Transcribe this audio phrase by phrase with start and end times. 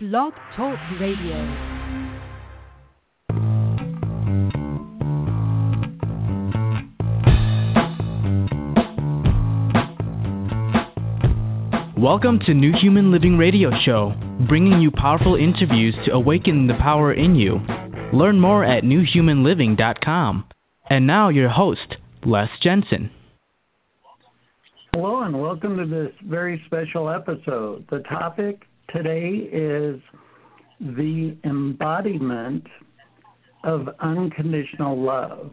[0.00, 1.36] Blog Talk Radio.
[11.98, 14.14] Welcome to New Human Living Radio Show,
[14.48, 17.60] bringing you powerful interviews to awaken the power in you.
[18.14, 20.44] Learn more at newhumanliving.com.
[20.88, 23.10] And now, your host, Les Jensen.
[24.94, 27.84] Hello, and welcome to this very special episode.
[27.90, 28.62] The topic
[28.92, 30.00] today is
[30.80, 32.66] the embodiment
[33.64, 35.52] of unconditional love.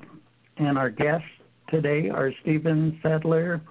[0.57, 1.27] And our guests
[1.70, 3.62] today are Steven Sadleir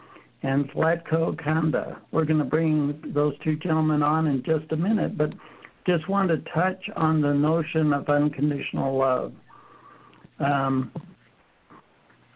[0.42, 2.00] and Zlatko Kanda.
[2.12, 5.32] We're going to bring those two gentlemen on in just a minute, but
[5.86, 9.32] just want to touch on the notion of unconditional love.
[10.38, 10.92] Um,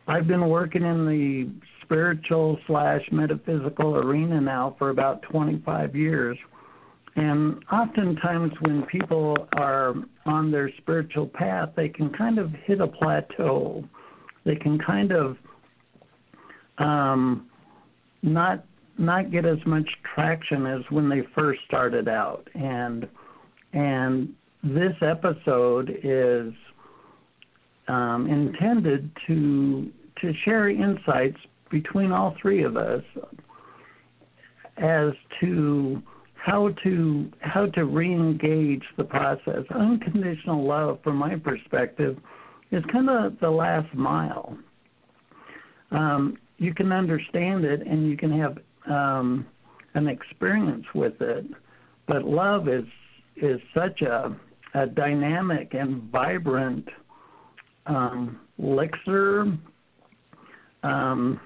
[0.07, 1.51] I've been working in the
[1.83, 6.39] spiritual slash metaphysical arena now for about 25 years.
[7.17, 9.95] And oftentimes, when people are
[10.27, 13.85] on their spiritual path, they can kind of hit a plateau.
[14.45, 15.37] They can kind of
[16.79, 17.49] um,
[18.23, 18.65] not
[18.99, 22.47] not get as much traction as when they first started out.
[22.55, 23.09] And
[23.73, 26.53] and this episode is
[27.89, 31.39] um, intended to to share insights
[31.71, 33.03] between all three of us
[34.77, 36.03] as to
[36.45, 39.65] how to how to re-engage the process.
[39.75, 42.17] Unconditional love, from my perspective,
[42.71, 44.57] is kind of the last mile.
[45.91, 48.59] Um, you can understand it and you can have
[48.91, 49.47] um,
[49.95, 51.45] an experience with it,
[52.07, 52.85] but love is
[53.37, 54.35] is such a
[54.75, 56.89] a dynamic and vibrant
[57.87, 59.47] um, elixir,
[60.85, 61.41] um,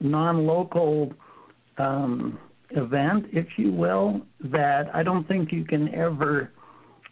[0.00, 1.12] non-local
[1.78, 2.38] um,
[2.70, 6.52] event, if you will, that I don't think you can ever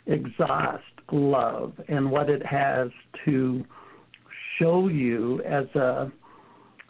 [0.07, 2.89] exhaust love and what it has
[3.25, 3.65] to
[4.59, 6.11] show you as a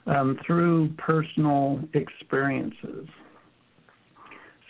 [0.06, 3.08] um, through personal experiences.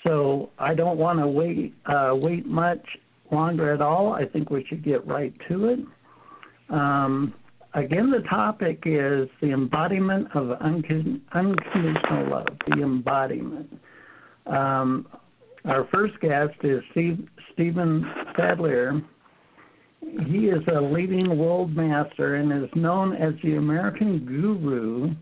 [0.02, 2.84] So I don't want to wait uh, wait much
[3.30, 4.12] longer at all.
[4.12, 5.78] I think we should get right to it.
[6.70, 7.34] Um,
[7.74, 12.46] again, the topic is the embodiment of uncon- unconditional love.
[12.68, 13.80] The embodiment.
[14.46, 15.06] Um,
[15.64, 18.04] our first guest is Steve, Steven
[18.38, 19.04] Sadleir.
[20.00, 25.14] He is a leading world master and is known as the American guru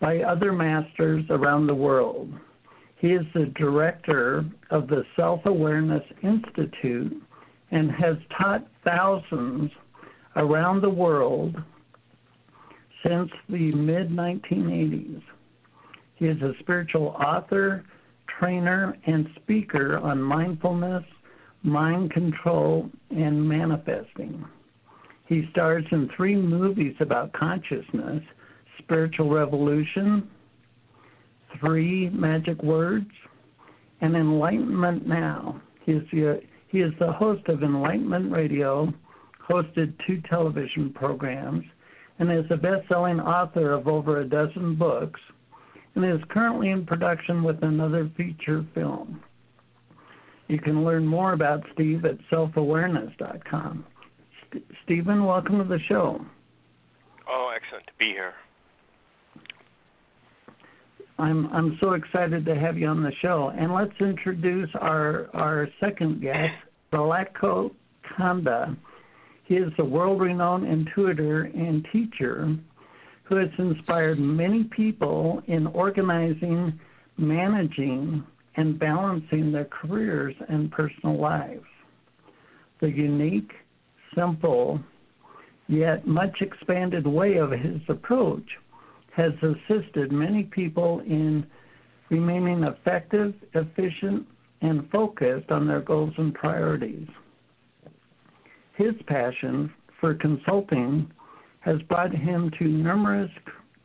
[0.00, 2.32] by other masters around the world.
[2.98, 7.20] He is the director of the Self Awareness Institute
[7.72, 9.72] and has taught thousands
[10.36, 11.56] around the world
[13.06, 15.22] since the mid 1980s.
[16.16, 17.84] He is a spiritual author,
[18.38, 21.04] trainer, and speaker on mindfulness,
[21.62, 24.44] mind control, and manifesting.
[25.26, 28.22] He stars in three movies about consciousness
[28.78, 30.28] Spiritual Revolution,
[31.60, 33.10] Three Magic Words,
[34.00, 35.60] and Enlightenment Now.
[35.84, 38.92] He is the, he is the host of Enlightenment Radio,
[39.48, 41.64] hosted two television programs,
[42.18, 45.20] and is a best selling author of over a dozen books,
[45.94, 49.22] and is currently in production with another feature film.
[50.48, 53.86] You can learn more about Steve at selfawareness.com.
[54.50, 56.24] St- Steven, welcome to the show.
[57.28, 58.34] Oh, excellent to be here.
[61.18, 63.52] I'm I'm so excited to have you on the show.
[63.56, 66.52] And let's introduce our our second guest,
[66.92, 67.70] Zlatko
[68.16, 68.76] Kanda.
[69.52, 72.56] He is a world-renowned intuitor and teacher
[73.24, 76.80] who has inspired many people in organizing,
[77.18, 78.24] managing,
[78.56, 81.66] and balancing their careers and personal lives.
[82.80, 83.52] The unique,
[84.14, 84.80] simple,
[85.68, 88.48] yet much expanded way of his approach
[89.14, 91.44] has assisted many people in
[92.08, 94.26] remaining effective, efficient,
[94.62, 97.06] and focused on their goals and priorities.
[98.74, 101.10] His passion for consulting
[101.60, 103.30] has brought him to numerous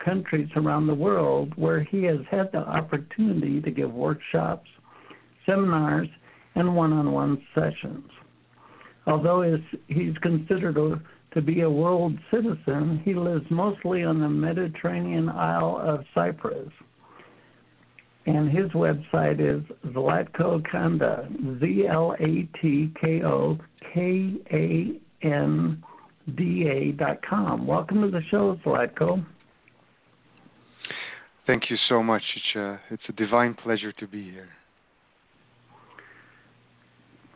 [0.03, 4.69] countries around the world where he has had the opportunity to give workshops,
[5.45, 6.07] seminars,
[6.55, 8.09] and one on one sessions.
[9.05, 11.01] Although he's considered a
[11.33, 16.71] to be a world citizen, he lives mostly on the Mediterranean Isle of Cyprus.
[18.27, 19.63] And his website is
[19.93, 21.27] Zlatko Kanda,
[21.59, 23.57] Z L A T K O
[23.93, 25.83] K A N
[26.37, 27.65] D A dot com.
[27.65, 29.25] Welcome to the show, Zlatko.
[31.47, 32.21] Thank you so much.
[32.35, 34.49] It's a, it's a divine pleasure to be here.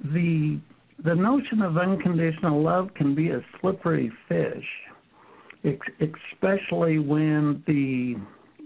[0.04, 0.60] the
[1.04, 4.66] the notion of unconditional love can be a slippery fish,
[5.64, 8.16] especially when the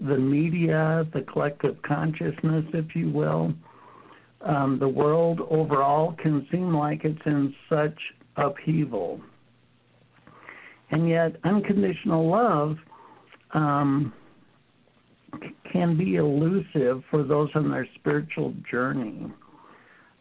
[0.00, 3.54] the media, the collective consciousness, if you will,
[4.42, 7.98] um, the world overall can seem like it's in such
[8.36, 9.20] upheaval.
[10.90, 12.76] And yet, unconditional love
[13.54, 14.12] um,
[15.72, 19.32] can be elusive for those on their spiritual journey.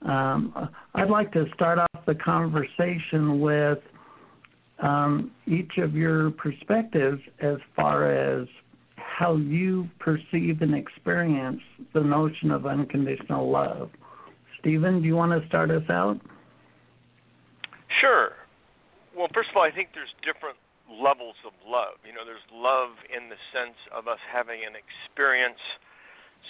[0.08, 3.80] Um, I'd like to start off the conversation with
[4.80, 8.48] um, each of your perspectives as far as
[9.18, 11.62] how you perceive and experience
[11.94, 13.90] the notion of unconditional love.
[14.60, 16.20] Steven, do you want to start us out?
[18.02, 18.32] Sure.
[19.16, 20.58] Well, first of all, I think there's different
[20.92, 21.96] levels of love.
[22.06, 25.64] You know, there's love in the sense of us having an experience,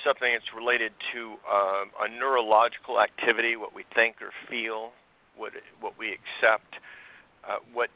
[0.02, 4.90] something that's related to uh, a neurological activity, what we think or feel,
[5.38, 6.82] what what we accept,
[7.46, 7.92] uh, what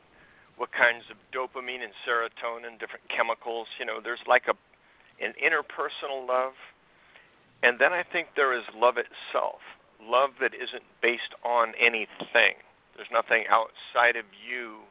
[0.59, 3.71] what kinds of dopamine and serotonin, different chemicals.
[3.79, 4.56] You know, there's like a
[5.23, 6.56] an interpersonal love,
[7.63, 9.63] and then I think there is love itself
[10.00, 12.56] love that isn't based on anything.
[12.95, 14.88] There's nothing outside of you.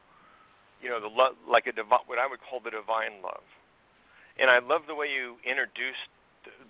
[0.81, 3.44] You know, the love, like a divi- what I would call the divine love.
[4.38, 6.09] And I love the way you introduced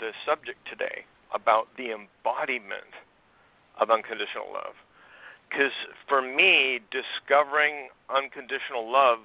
[0.00, 1.04] the subject today
[1.34, 2.94] about the embodiment
[3.76, 4.74] of unconditional love.
[5.48, 5.72] Because
[6.08, 9.24] for me, discovering unconditional love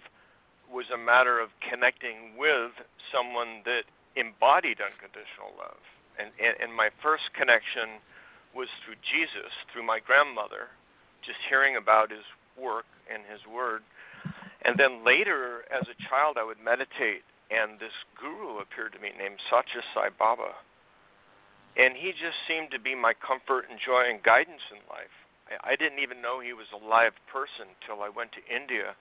[0.72, 2.72] was a matter of connecting with
[3.12, 3.86] someone that
[4.16, 5.78] embodied unconditional love.
[6.18, 8.02] And, and, and my first connection
[8.56, 10.70] was through Jesus, through my grandmother,
[11.26, 12.26] just hearing about his
[12.58, 13.82] work and his word.
[14.64, 19.12] And then later, as a child, I would meditate, and this guru appeared to me
[19.18, 20.56] named Satya Sai Baba.
[21.76, 25.23] And he just seemed to be my comfort and joy and guidance in life.
[25.64, 28.96] I didn't even know he was a live person till I went to India.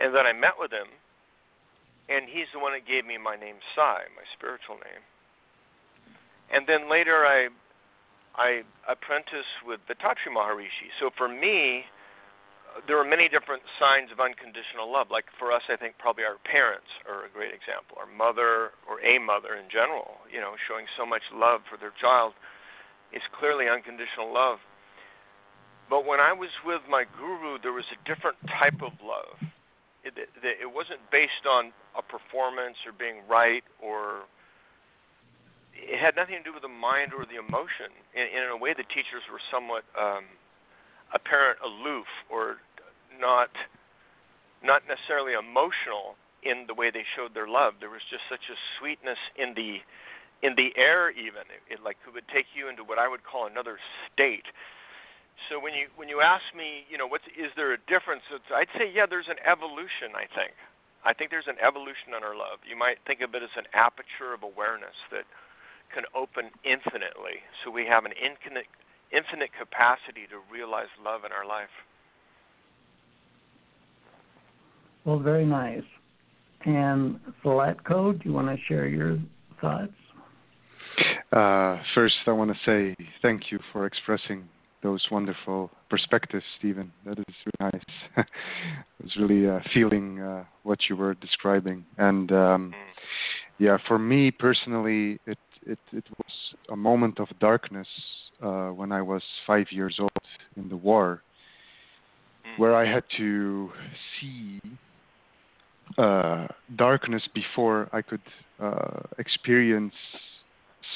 [0.00, 0.88] And then I met with him,
[2.08, 5.02] and he's the one that gave me my name Sai, my spiritual name.
[6.50, 7.48] And then later I
[8.38, 10.94] I apprenticed with Vethathiri Maharishi.
[11.02, 11.82] So for me,
[12.86, 15.10] there are many different signs of unconditional love.
[15.10, 17.98] Like for us, I think probably our parents are a great example.
[17.98, 21.92] Our mother or a mother in general, you know, showing so much love for their
[21.98, 22.38] child
[23.10, 24.62] is clearly unconditional love.
[25.88, 29.40] But when I was with my guru, there was a different type of love.
[30.04, 30.28] It, it,
[30.62, 34.28] it wasn't based on a performance or being right or
[35.78, 37.94] it had nothing to do with the mind or the emotion.
[38.14, 40.26] In, in a way, the teachers were somewhat um,
[41.14, 42.58] apparent aloof or
[43.20, 43.50] not
[44.58, 47.78] not necessarily emotional in the way they showed their love.
[47.78, 49.78] There was just such a sweetness in the
[50.42, 53.22] in the air, even it, it like it would take you into what I would
[53.22, 53.78] call another
[54.12, 54.46] state.
[55.46, 58.22] So when you when you ask me, you know, what's is there a difference?
[58.34, 60.18] It's, I'd say yeah, there's an evolution.
[60.18, 60.52] I think
[61.04, 62.58] I think there's an evolution in our love.
[62.68, 65.24] You might think of it as an aperture of awareness that
[65.94, 67.40] can open infinitely.
[67.64, 68.66] So we have an infinite,
[69.12, 71.72] infinite capacity to realize love in our life.
[75.04, 75.86] Well, very nice.
[76.66, 79.18] And Zlatko, do you want to share your
[79.60, 79.92] thoughts?
[81.32, 84.48] Uh, first, I want to say thank you for expressing
[84.82, 86.92] those wonderful perspectives, Steven.
[87.04, 87.96] That is really nice.
[88.16, 92.74] I was really uh, feeling uh, what you were describing, and um, mm.
[93.58, 96.32] yeah, for me personally, it it, it was
[96.70, 97.88] a moment of darkness
[98.42, 100.10] uh, when I was five years old
[100.56, 101.22] in the war,
[102.46, 102.58] mm.
[102.58, 103.70] where I had to
[104.20, 104.60] see
[105.96, 108.20] uh, darkness before I could
[108.60, 109.94] uh, experience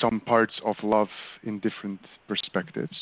[0.01, 1.09] some parts of love
[1.45, 2.97] in different perspectives.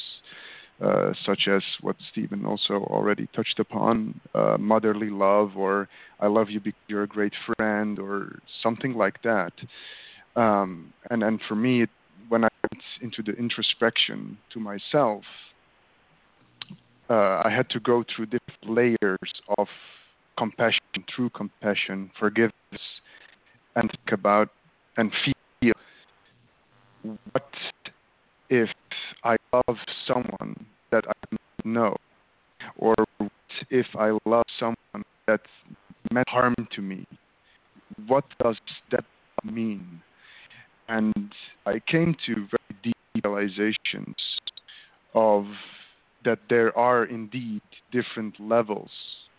[0.80, 6.48] Uh, such as what Steven also already touched upon, uh, motherly love, or I love
[6.48, 9.52] you because you're a great friend, or something like that.
[10.36, 11.90] Um, and and for me, it,
[12.30, 15.22] when I went into the introspection to myself,
[17.10, 19.66] uh, I had to go through different layers of
[20.38, 20.80] compassion,
[21.14, 22.82] true compassion, forgiveness,
[23.76, 24.48] and think about
[24.96, 25.74] and feel
[27.32, 27.50] what
[28.50, 28.68] if
[29.24, 31.96] I love someone that I know,
[32.76, 33.30] or what
[33.70, 35.40] if I love someone that
[36.12, 37.06] meant harm to me?
[38.06, 38.56] What does
[38.90, 39.04] that
[39.42, 40.02] mean?
[40.90, 41.32] and
[41.66, 44.16] I came to very deep realizations
[45.14, 45.46] of
[46.24, 48.90] that there are indeed different levels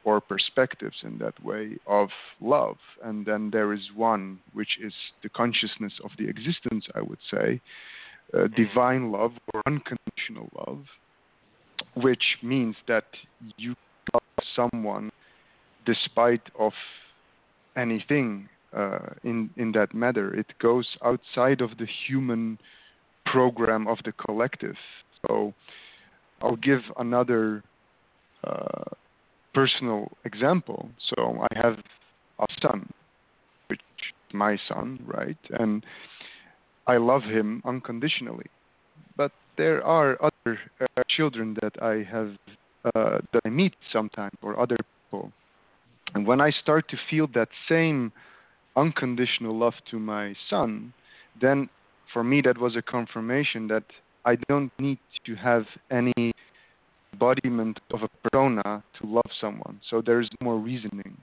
[0.03, 2.77] or perspectives in that way of love.
[3.03, 7.61] And then there is one which is the consciousness of the existence, I would say,
[8.33, 10.83] uh, divine love or unconditional love,
[11.95, 13.05] which means that
[13.57, 13.75] you
[14.13, 14.23] love
[14.55, 15.11] someone
[15.85, 16.73] despite of
[17.75, 20.33] anything uh, in in that matter.
[20.33, 22.57] It goes outside of the human
[23.25, 24.75] program of the collective.
[25.27, 25.53] So
[26.41, 27.63] I'll give another
[28.43, 28.83] uh,
[29.53, 30.89] personal example.
[31.13, 31.77] So I have
[32.39, 32.89] a son,
[33.67, 35.37] which is my son, right?
[35.51, 35.83] And
[36.93, 38.49] I love him unconditionally.
[39.15, 42.31] But there are other uh, children that I have
[42.83, 45.31] uh, that I meet sometimes, or other people,
[46.13, 48.11] and when I start to feel that same
[48.75, 50.93] unconditional love to my son,
[51.39, 51.69] then
[52.13, 53.87] for me that was a confirmation that
[54.25, 56.31] I don't need to have any
[57.13, 59.79] embodiment of a persona to love someone.
[59.89, 61.13] So there's more reasoning.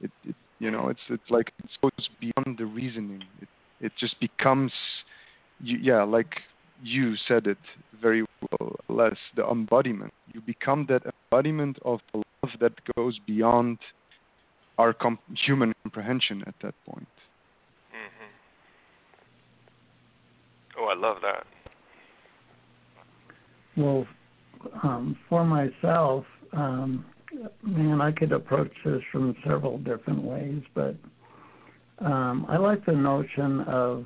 [0.00, 3.22] It, it you know, it's it's like it goes beyond the reasoning.
[3.42, 3.48] It
[3.84, 4.72] it just becomes,
[5.62, 6.40] yeah, like
[6.82, 7.58] you said it
[8.00, 10.12] very well, less the embodiment.
[10.32, 13.78] You become that embodiment of the love that goes beyond
[14.78, 17.06] our com- human comprehension at that point.
[17.94, 18.30] Mm-hmm.
[20.80, 21.46] Oh, I love that.
[23.76, 24.06] Well,
[24.82, 27.04] um, for myself, um,
[27.62, 30.96] man, I could approach this from several different ways, but
[31.98, 34.04] um, I like the notion of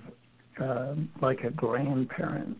[0.60, 2.56] uh, like a grandparent.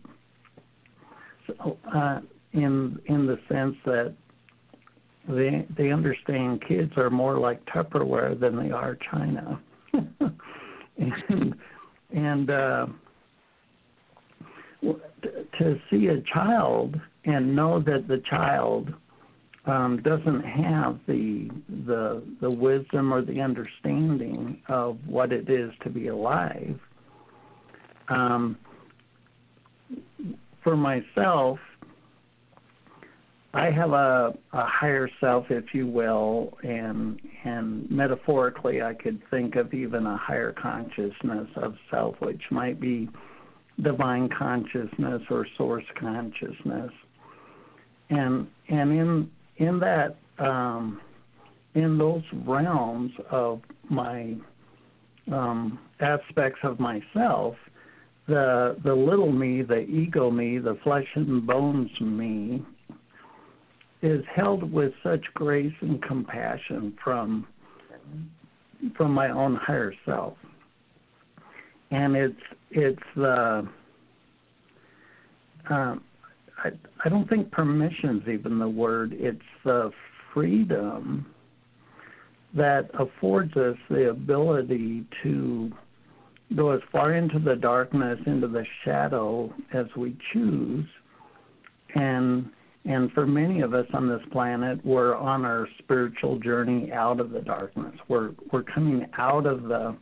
[1.47, 2.19] So, uh,
[2.53, 4.15] in in the sense that
[5.27, 9.61] they they understand kids are more like Tupperware than they are China,
[10.97, 11.55] and
[12.15, 12.87] and uh,
[14.81, 18.93] to see a child and know that the child
[19.69, 21.49] um, doesn't have the
[21.85, 26.79] the the wisdom or the understanding of what it is to be alive.
[28.09, 28.57] Um,
[30.63, 31.59] for myself,
[33.53, 39.55] I have a, a higher self, if you will, and and metaphorically, I could think
[39.55, 43.09] of even a higher consciousness of self, which might be
[43.81, 46.91] divine consciousness or source consciousness,
[48.09, 51.01] and and in in that um,
[51.75, 54.35] in those realms of my
[55.31, 57.55] um, aspects of myself,
[58.27, 62.63] the the little me, the ego me, the flesh and bones me,
[64.01, 67.45] is held with such grace and compassion from
[68.95, 70.37] from my own higher self.
[71.91, 73.67] And it's it's the
[75.69, 76.03] um,
[76.63, 76.69] I
[77.03, 79.13] I don't think permission's even the word.
[79.13, 79.91] It's the
[80.33, 81.25] freedom
[82.53, 85.71] that affords us the ability to
[86.55, 90.87] go as far into the darkness, into the shadow as we choose,
[91.95, 92.49] and
[92.85, 97.31] and for many of us on this planet, we're on our spiritual journey out of
[97.31, 97.93] the darkness.
[98.07, 99.95] We're we're coming out of the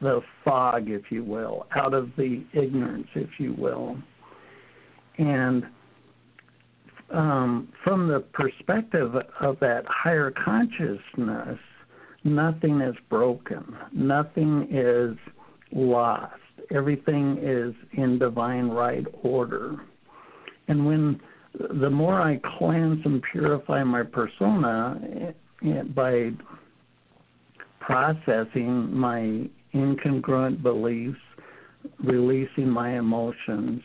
[0.00, 3.96] the fog, if you will, out of the ignorance, if you will.
[5.18, 5.64] And
[7.10, 11.58] um, from the perspective of that higher consciousness,
[12.24, 15.16] nothing is broken, nothing is
[15.72, 16.34] lost,
[16.74, 19.76] everything is in divine right order.
[20.68, 21.20] And when
[21.80, 26.30] the more I cleanse and purify my persona eh, eh, by
[27.80, 31.18] processing my incongruent beliefs,
[32.02, 33.80] releasing my emotions,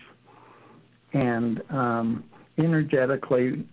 [1.13, 2.24] and um,
[2.58, 3.65] energetically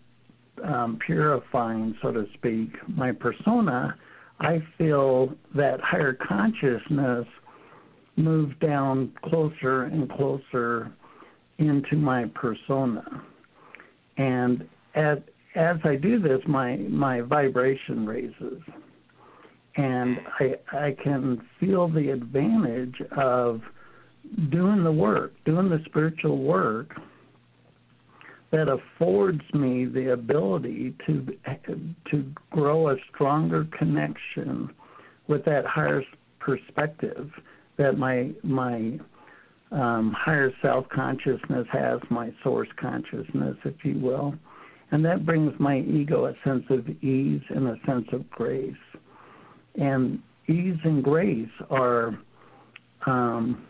[0.65, 3.97] um, purifying, so to speak, my persona,
[4.41, 7.27] I feel that higher consciousness
[8.17, 10.93] move down closer and closer
[11.59, 13.23] into my persona.
[14.17, 15.19] And as,
[15.55, 18.63] as I do this, my, my vibration raises
[19.79, 23.63] and I I can feel the advantage of
[24.51, 26.91] doing the work, doing the spiritual work
[28.51, 31.27] that affords me the ability to
[32.11, 34.71] to grow a stronger connection
[35.27, 36.03] with that higher
[36.41, 37.31] perspective
[37.77, 38.99] that my my
[39.71, 44.35] um, higher self consciousness has, my source consciousness, if you will,
[44.93, 48.75] and that brings my ego a sense of ease and a sense of grace
[49.79, 52.19] and ease and grace are
[53.07, 53.67] um,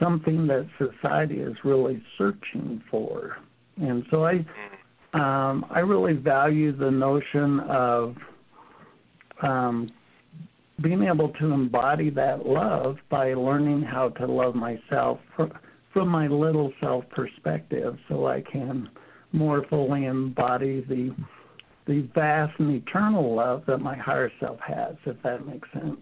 [0.00, 3.36] something that society is really searching for.
[3.80, 4.44] And so I
[5.12, 8.14] um, I really value the notion of
[9.42, 9.90] um,
[10.82, 15.52] being able to embody that love by learning how to love myself from,
[15.92, 18.88] from my little self perspective so I can
[19.32, 21.14] more fully embody the
[21.86, 25.96] the vast and eternal love that my higher self has, if that makes sense.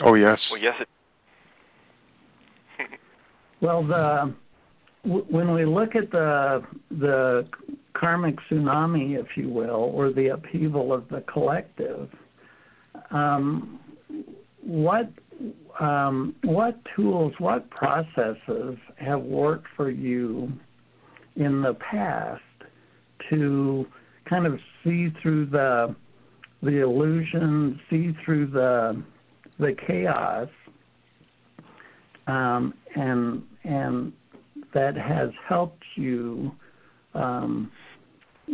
[0.00, 0.38] Oh yes.
[0.50, 0.74] Well, yes.
[0.80, 0.88] It...
[3.60, 4.34] well, the
[5.04, 7.46] when we look at the the
[7.94, 12.08] karmic tsunami, if you will, or the upheaval of the collective,
[13.10, 13.78] um,
[14.60, 15.10] what
[15.80, 20.52] um, what tools, what processes have worked for you
[21.36, 22.40] in the past
[23.30, 23.86] to
[24.28, 25.94] kind of see through the
[26.62, 29.02] the illusion, see through the
[29.58, 30.48] the chaos,
[32.26, 34.12] um, and and
[34.72, 36.52] that has helped you
[37.14, 37.70] um,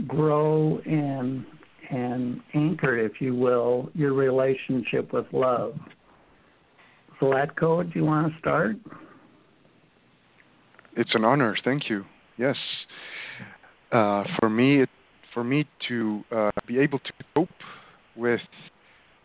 [0.06, 1.44] grow and
[1.90, 5.74] and anchor, if you will, your relationship with love.
[7.20, 8.76] Zlatko, do you want to start?
[10.96, 11.56] It's an honor.
[11.64, 12.04] Thank you.
[12.38, 12.56] Yes.
[13.92, 14.86] Uh, for me,
[15.34, 17.48] for me to uh, be able to cope
[18.16, 18.40] with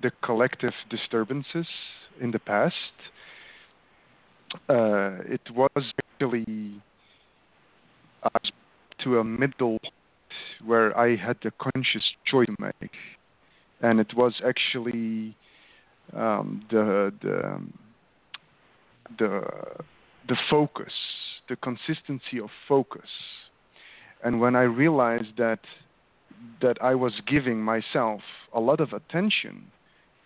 [0.02, 1.68] the collective disturbances
[2.22, 2.74] in the past,
[4.70, 5.84] uh, it was
[6.16, 6.82] actually
[8.24, 8.30] uh,
[9.04, 9.94] to a middle point
[10.66, 12.92] where I had a conscious choice to make,
[13.82, 15.36] and it was actually
[16.14, 17.62] um, the the
[19.20, 19.42] the
[20.28, 20.94] the focus,
[21.50, 23.10] the consistency of focus,
[24.24, 25.60] and when I realized that
[26.62, 28.22] that I was giving myself
[28.54, 29.72] a lot of attention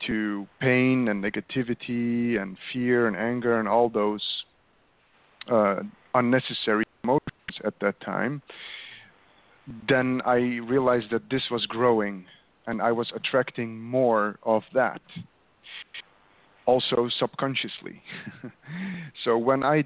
[0.07, 4.23] to pain and negativity and fear and anger and all those
[5.51, 5.77] uh,
[6.13, 8.41] unnecessary emotions at that time,
[9.87, 12.25] then I realized that this was growing
[12.67, 15.01] and I was attracting more of that.
[16.65, 18.01] Also subconsciously.
[19.23, 19.83] so when I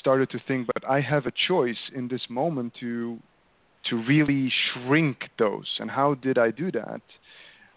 [0.00, 3.18] started to think, but I have a choice in this moment to
[3.90, 7.00] to really shrink those, and how did I do that?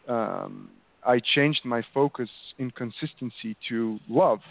[0.07, 0.69] Um,
[1.09, 4.41] I changed my focus in consistency to love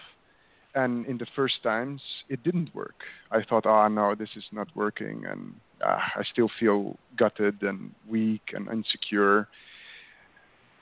[0.75, 2.99] and in the first times it didn't work.
[3.31, 7.93] I thought, oh no, this is not working, and uh, I still feel gutted and
[8.09, 9.47] weak and insecure.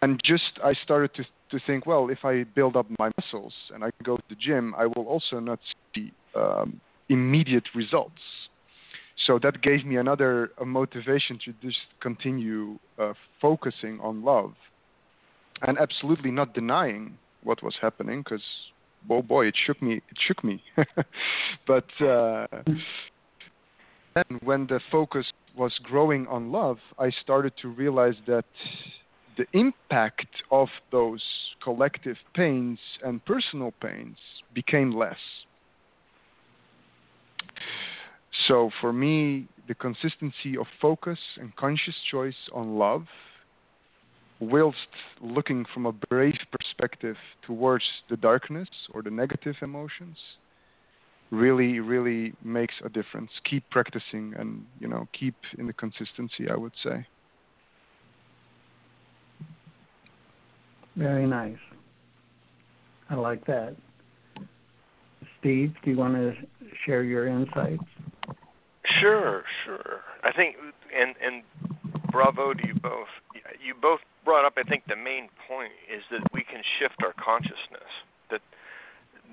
[0.00, 3.84] And just I started to to think, well, if I build up my muscles and
[3.84, 5.60] I go to the gym, I will also not
[5.94, 8.24] see um, immediate results.
[9.26, 14.54] So that gave me another motivation to just continue uh, focusing on love,
[15.62, 18.42] and absolutely not denying what was happening because
[19.10, 19.96] oh boy, it shook me.
[19.96, 20.62] It shook me.
[21.66, 22.46] but uh,
[24.14, 28.44] then, when the focus was growing on love, I started to realize that
[29.36, 31.22] the impact of those
[31.62, 34.16] collective pains and personal pains
[34.54, 35.16] became less.
[38.48, 43.06] So for me, the consistency of focus and conscious choice on love
[44.40, 44.76] whilst
[45.20, 50.16] looking from a brave perspective towards the darkness or the negative emotions
[51.30, 53.30] really really makes a difference.
[53.48, 57.06] Keep practicing and you know keep in the consistency i would say.
[60.96, 61.58] Very nice.
[63.10, 63.76] I like that.
[65.40, 66.34] Steve do you want to
[66.84, 67.82] share your insights?
[69.00, 70.00] Sure sure.
[70.22, 70.56] I think
[70.96, 71.42] and and
[72.12, 73.08] bravo to you both
[73.62, 77.12] you both brought up, I think the main point is that we can shift our
[77.12, 77.90] consciousness.
[78.30, 78.42] That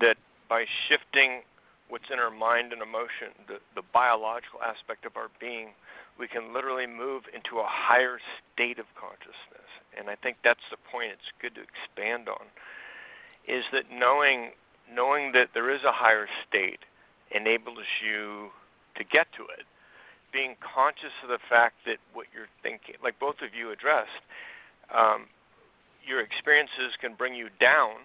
[0.00, 0.16] that
[0.48, 1.42] by shifting
[1.88, 5.68] what's in our mind and emotion, the, the biological aspect of our being,
[6.18, 8.18] we can literally move into a higher
[8.52, 9.68] state of consciousness.
[9.96, 12.46] And I think that's the point it's good to expand on.
[13.46, 14.52] Is that knowing
[14.92, 16.80] knowing that there is a higher state
[17.30, 18.50] enables you
[18.96, 19.64] to get to it.
[20.34, 24.18] Being conscious of the fact that what you're thinking, like both of you addressed,
[24.90, 25.30] um,
[26.02, 28.02] your experiences can bring you down.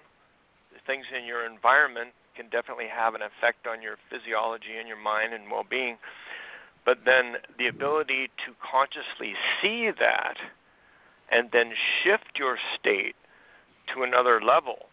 [0.85, 5.33] Things in your environment can definitely have an effect on your physiology and your mind
[5.33, 5.97] and well being.
[6.85, 10.37] But then the ability to consciously see that
[11.31, 13.15] and then shift your state
[13.93, 14.87] to another level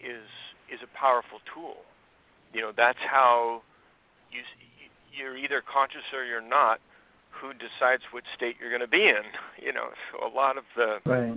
[0.00, 0.28] is
[0.72, 1.76] is a powerful tool.
[2.52, 3.62] You know, that's how
[4.32, 4.40] you
[5.12, 6.80] you're either conscious or you're not
[7.30, 9.22] who decides which state you're going to be in.
[9.58, 11.34] You know, so a lot of the right.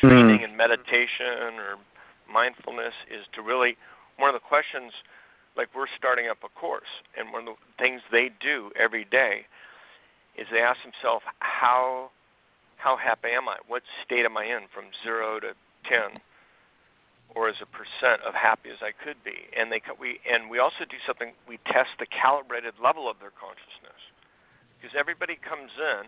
[0.00, 0.44] training mm.
[0.44, 1.76] and meditation or
[2.32, 3.76] mindfulness is to really
[4.16, 4.90] one of the questions.
[5.54, 9.44] Like we're starting up a course, and one of the things they do every day
[10.34, 12.10] is they ask themselves how
[12.76, 13.58] how happy am I?
[13.68, 15.52] What state am I in from zero to
[15.84, 16.18] ten?
[17.34, 19.50] Or as a percent of happy as I could be.
[19.56, 21.32] And they we and we also do something.
[21.48, 24.00] We test the calibrated level of their consciousness
[24.76, 26.06] because everybody comes in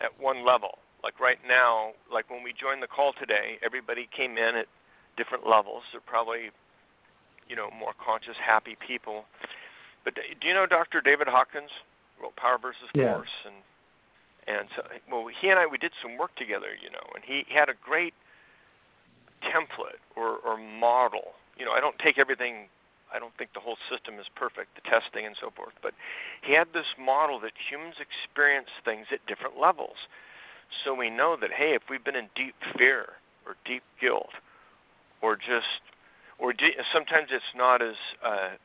[0.00, 0.78] at one level.
[1.02, 4.66] Like right now, like when we joined the call today, everybody came in at
[5.16, 5.84] different levels.
[5.92, 6.48] They're probably,
[7.48, 9.24] you know, more conscious, happy people.
[10.02, 11.00] But do you know Dr.
[11.00, 11.70] David Hawkins
[12.20, 13.14] wrote Power versus yeah.
[13.14, 13.56] Force and
[14.46, 17.44] and so well he and I we did some work together, you know, and he
[17.48, 18.14] had a great
[19.52, 21.34] template or or model.
[21.56, 22.68] You know, I don't take everything
[23.14, 25.94] I don't think the whole system is perfect, the testing and so forth, but
[26.42, 30.10] he had this model that humans experience things at different levels.
[30.82, 34.34] So we know that hey, if we've been in deep fear or deep guilt
[35.22, 35.80] or just
[36.38, 38.58] or de- sometimes it's not as uh,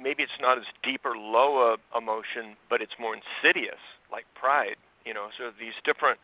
[0.00, 4.76] maybe it's not as deep or low a emotion, but it's more insidious, like pride.
[5.04, 6.18] You know, so these different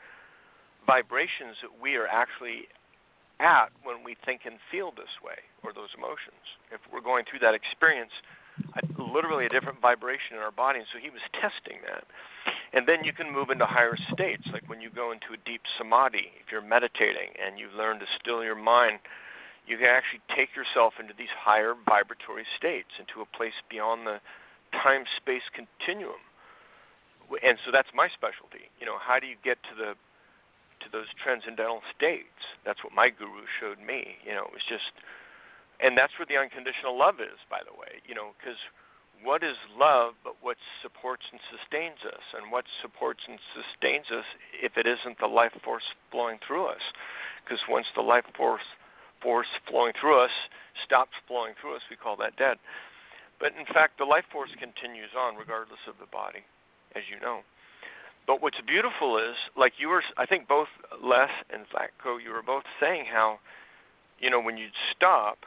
[0.87, 2.69] vibrations that we are actually
[3.41, 6.41] at when we think and feel this way or those emotions.
[6.73, 8.13] If we're going through that experience,
[8.97, 10.81] literally a different vibration in our body.
[10.81, 12.05] And so he was testing that.
[12.73, 15.63] And then you can move into higher states, like when you go into a deep
[15.77, 19.01] samadhi, if you're meditating and you learn to still your mind,
[19.67, 24.23] you can actually take yourself into these higher vibratory states, into a place beyond the
[24.73, 26.23] time space continuum.
[27.43, 28.71] And so that's my specialty.
[28.79, 29.99] You know, how do you get to the
[30.81, 32.43] to those transcendental states?
[32.65, 34.19] That's what my guru showed me.
[34.25, 34.93] You know, it was just
[35.81, 38.01] and that's where the unconditional love is, by the way.
[38.09, 38.57] You know, because
[39.21, 42.25] what is love but what supports and sustains us?
[42.37, 44.25] And what supports and sustains us
[44.57, 46.85] if it isn't the life force flowing through us?
[47.45, 48.65] Because once the life force
[49.23, 50.35] force flowing through us
[50.85, 52.61] stops flowing through us, we call that dead.
[53.41, 56.45] But in fact, the life force continues on regardless of the body,
[56.97, 57.41] as you know.
[58.27, 60.69] But what's beautiful is, like you were, I think both
[61.03, 63.39] Les and Zlatko, you were both saying how,
[64.19, 65.47] you know, when you'd stop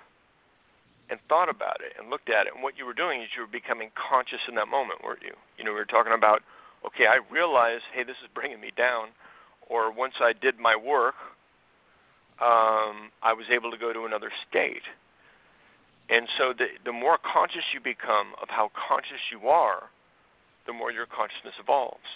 [1.10, 3.42] and thought about it and looked at it, and what you were doing is you
[3.42, 5.34] were becoming conscious in that moment, weren't you?
[5.58, 6.42] You know, we were talking about,
[6.86, 9.10] okay, I realize, hey, this is bringing me down,
[9.68, 11.16] or once I did my work,
[12.40, 14.88] um, I was able to go to another state.
[16.10, 19.90] And so the the more conscious you become of how conscious you are,
[20.66, 22.08] the more your consciousness evolves.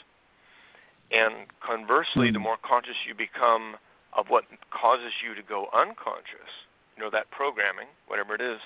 [1.12, 2.44] And conversely, the hmm.
[2.44, 3.76] more conscious you become
[4.16, 6.50] of what causes you to go unconscious,
[6.96, 8.62] you know, that programming, whatever it is,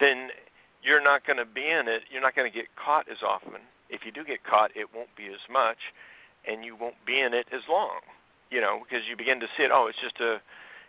[0.00, 0.34] then
[0.82, 2.02] you're not going to be in it.
[2.10, 3.62] You're not going to get caught as often.
[3.90, 5.78] If you do get caught, it won't be as much,
[6.46, 8.02] and you won't be in it as long,
[8.50, 9.70] you know, because you begin to see it.
[9.72, 10.42] Oh, it's just a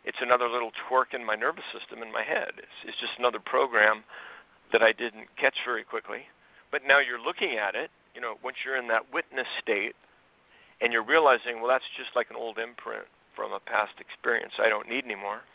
[0.03, 2.59] it's another little twerk in my nervous system in my head.
[2.59, 4.03] It's, it's just another program
[4.71, 6.27] that I didn't catch very quickly.
[6.71, 9.95] But now you're looking at it, you know, once you're in that witness state
[10.83, 14.67] and you're realizing, well, that's just like an old imprint from a past experience I
[14.67, 15.47] don't need anymore.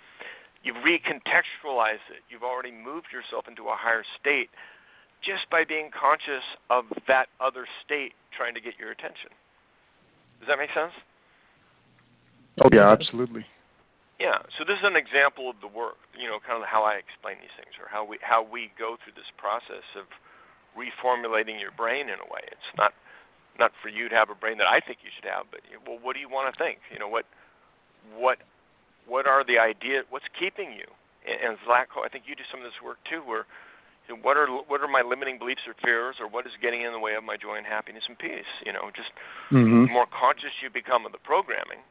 [0.65, 2.25] You've recontextualized it.
[2.33, 4.49] You've already moved yourself into a higher state
[5.21, 9.31] just by being conscious of that other state trying to get your attention.
[10.41, 10.97] Does that make sense?
[12.65, 13.45] Oh, yeah, absolutely.
[14.19, 16.99] Yeah, so this is an example of the work, you know, kind of how I
[16.99, 20.11] explain these things, or how we how we go through this process of
[20.75, 22.43] reformulating your brain in a way.
[22.51, 22.99] It's not
[23.59, 25.99] not for you to have a brain that I think you should have, but well,
[26.01, 26.79] what do you want to think?
[26.93, 27.27] You know, what
[28.17, 28.39] what
[29.07, 30.03] what are the idea?
[30.11, 30.87] What's keeping you?
[31.27, 33.45] And, and Zlatko, I think you do some of this work too, where
[34.07, 36.83] you know, what are what are my limiting beliefs or fears, or what is getting
[36.83, 38.49] in the way of my joy and happiness and peace?
[38.65, 39.11] You know, just
[39.51, 39.87] mm-hmm.
[39.87, 41.83] the more conscious you become of the programming,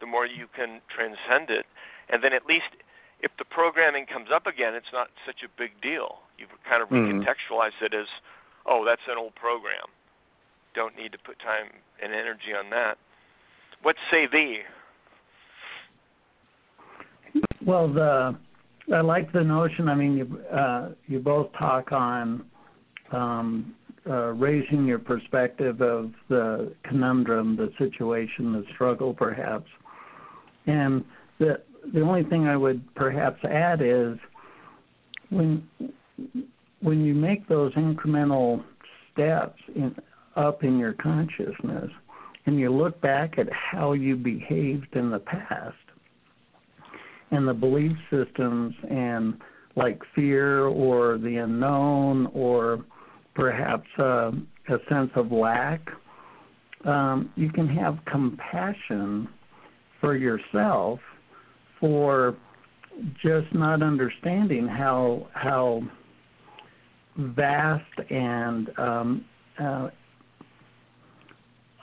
[0.00, 1.66] the more you can transcend it.
[2.12, 2.76] And then at least
[3.24, 6.20] if the programming comes up again, it's not such a big deal.
[6.36, 7.24] You've kind of mm-hmm.
[7.24, 8.08] it as,
[8.66, 9.88] oh, that's an old program.
[10.74, 11.66] Don't need to put time
[12.02, 12.98] and energy on that.
[13.82, 14.58] What say thee?
[17.64, 18.36] Well, the
[18.92, 19.88] I like the notion.
[19.88, 22.44] I mean, you uh, you both talk on
[23.12, 23.74] um,
[24.08, 29.68] uh, raising your perspective of the conundrum, the situation, the struggle, perhaps,
[30.66, 31.04] and
[31.38, 31.60] the
[31.92, 34.16] the only thing I would perhaps add is
[35.30, 35.66] when
[36.80, 38.62] when you make those incremental
[39.12, 39.94] steps in,
[40.36, 41.90] up in your consciousness
[42.46, 45.76] and you look back at how you behaved in the past
[47.30, 49.38] and the belief systems and
[49.76, 52.84] like fear or the unknown or
[53.34, 54.30] perhaps uh,
[54.68, 55.88] a sense of lack,
[56.84, 59.28] um, you can have compassion
[60.00, 61.00] for yourself
[61.80, 62.36] for
[63.22, 65.82] just not understanding how how
[67.16, 69.24] vast and um,
[69.58, 69.88] uh,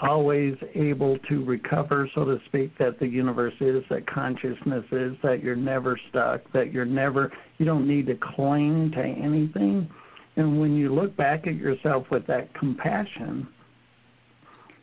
[0.01, 5.43] always able to recover, so to speak, that the universe is, that consciousness is, that
[5.43, 9.89] you're never stuck, that you're never, you don't need to cling to anything.
[10.35, 13.47] And when you look back at yourself with that compassion,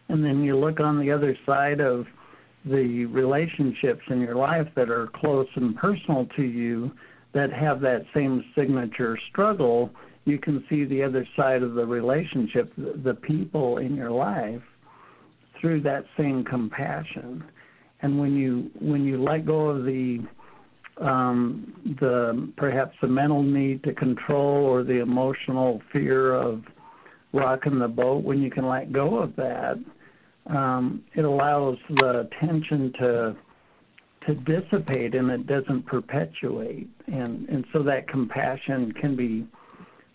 [0.09, 2.07] and then you look on the other side of
[2.65, 6.91] the relationships in your life that are close and personal to you
[7.35, 9.91] that have that same signature struggle,
[10.25, 14.63] you can see the other side of the relationship, the people in your life,
[15.61, 17.45] through that same compassion.
[18.01, 20.21] And when you when you let go of the
[21.01, 26.63] um, the perhaps the mental need to control or the emotional fear of
[27.33, 29.77] rocking the boat, when you can let go of that,
[30.47, 33.37] um, it allows the tension to
[34.27, 39.47] to dissipate and it doesn't perpetuate and and so that compassion can be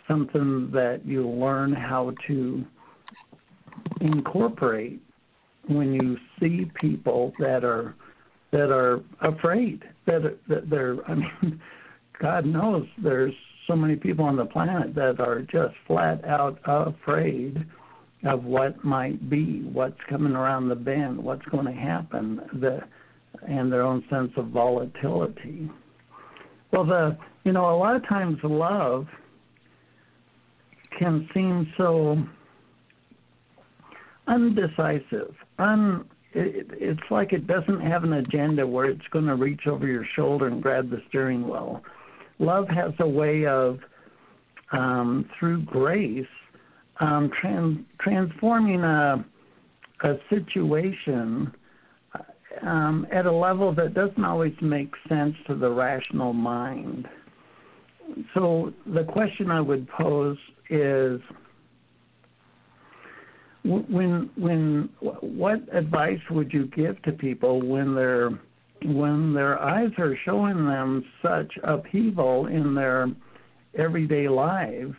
[0.07, 2.63] something that you learn how to
[4.01, 5.01] incorporate
[5.67, 7.95] when you see people that are
[8.51, 11.61] that are afraid that that they're I mean
[12.21, 13.33] God knows there's
[13.67, 17.65] so many people on the planet that are just flat out afraid
[18.25, 22.79] of what might be, what's coming around the bend, what's going to happen, the
[23.47, 25.69] and their own sense of volatility.
[26.71, 29.07] Well, the you know a lot of times love
[30.97, 32.17] can seem so
[34.27, 35.35] undecisive,
[36.33, 40.05] it, it's like it doesn't have an agenda where it's going to reach over your
[40.15, 41.81] shoulder and grab the steering wheel.
[42.39, 43.79] Love has a way of,
[44.71, 46.25] um, through grace,
[46.99, 49.23] um, trans, transforming a,
[50.03, 51.53] a situation
[52.61, 57.07] um, at a level that doesn't always make sense to the rational mind.
[58.33, 60.37] So the question I would pose
[60.69, 61.19] is
[63.63, 68.29] when when what advice would you give to people when their
[68.85, 73.07] when their eyes are showing them such upheaval in their
[73.77, 74.93] everyday lives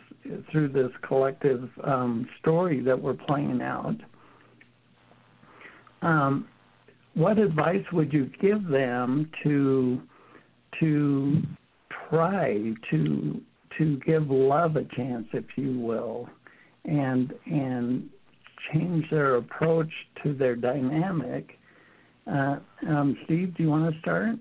[0.51, 3.95] through this collective um, story that we're playing out?
[6.01, 6.47] Um,
[7.13, 10.01] what advice would you give them to
[10.79, 11.41] to
[12.09, 13.41] try to
[13.77, 16.27] to give love a chance, if you will,
[16.85, 18.09] and and
[18.71, 19.91] change their approach
[20.23, 21.57] to their dynamic?
[22.27, 24.35] Uh, um, Steve, do you want to start?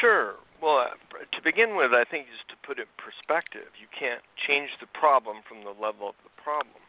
[0.00, 0.34] Sure.
[0.62, 4.22] Well, uh, to begin with, I think just to put it in perspective, you can't
[4.46, 6.82] change the problem from the level of the problem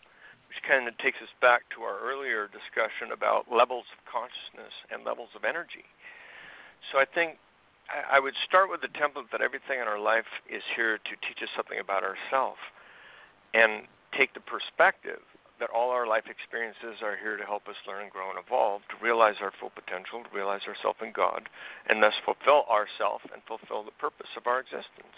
[0.50, 5.06] which kind of takes us back to our earlier discussion about levels of consciousness and
[5.06, 5.86] levels of energy.
[6.90, 7.38] So I think
[7.94, 11.38] I would start with the template that everything in our life is here to teach
[11.46, 12.58] us something about ourselves,
[13.54, 13.86] and
[14.18, 15.22] take the perspective
[15.60, 19.04] that all our life experiences are here to help us learn grow and evolve, to
[19.04, 21.50] realize our full potential, to realize ourself in God,
[21.88, 25.16] and thus fulfill ourself and fulfill the purpose of our existence.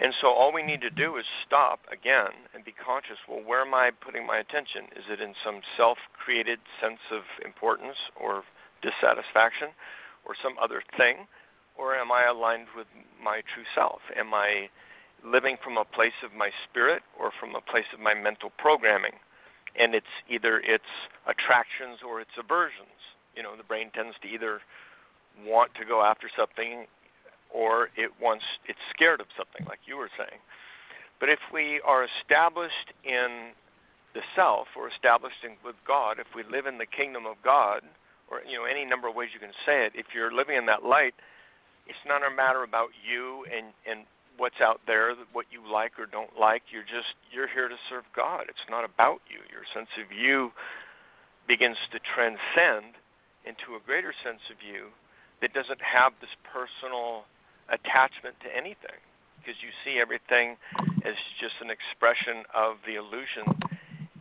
[0.00, 3.18] And so all we need to do is stop again and be conscious.
[3.26, 4.92] Well, where am I putting my attention?
[4.94, 8.44] Is it in some self created sense of importance or
[8.84, 9.74] dissatisfaction
[10.22, 11.26] or some other thing?
[11.74, 12.86] Or am I aligned with
[13.22, 14.02] my true self?
[14.14, 14.68] Am I
[15.24, 19.18] living from a place of my spirit or from a place of my mental programming?
[19.76, 20.88] And it's either its
[21.26, 23.00] attractions or its aversions.
[23.36, 24.60] You know, the brain tends to either
[25.44, 26.86] want to go after something
[27.50, 30.40] or it wants it's scared of something like you were saying.
[31.20, 33.52] But if we are established in
[34.14, 37.82] the self or established in, with God, if we live in the kingdom of God,
[38.30, 40.66] or you know any number of ways you can say it, if you're living in
[40.66, 41.14] that light,
[41.86, 44.04] it's not a matter about you and and
[44.38, 46.62] what's out there, what you like or don't like.
[46.72, 48.46] You're just you're here to serve God.
[48.48, 49.42] It's not about you.
[49.52, 50.50] Your sense of you
[51.46, 52.96] begins to transcend
[53.44, 54.94] into a greater sense of you
[55.42, 57.26] that doesn't have this personal
[57.68, 58.98] attachment to anything
[59.38, 60.56] because you see everything
[61.04, 63.46] as just an expression of the illusion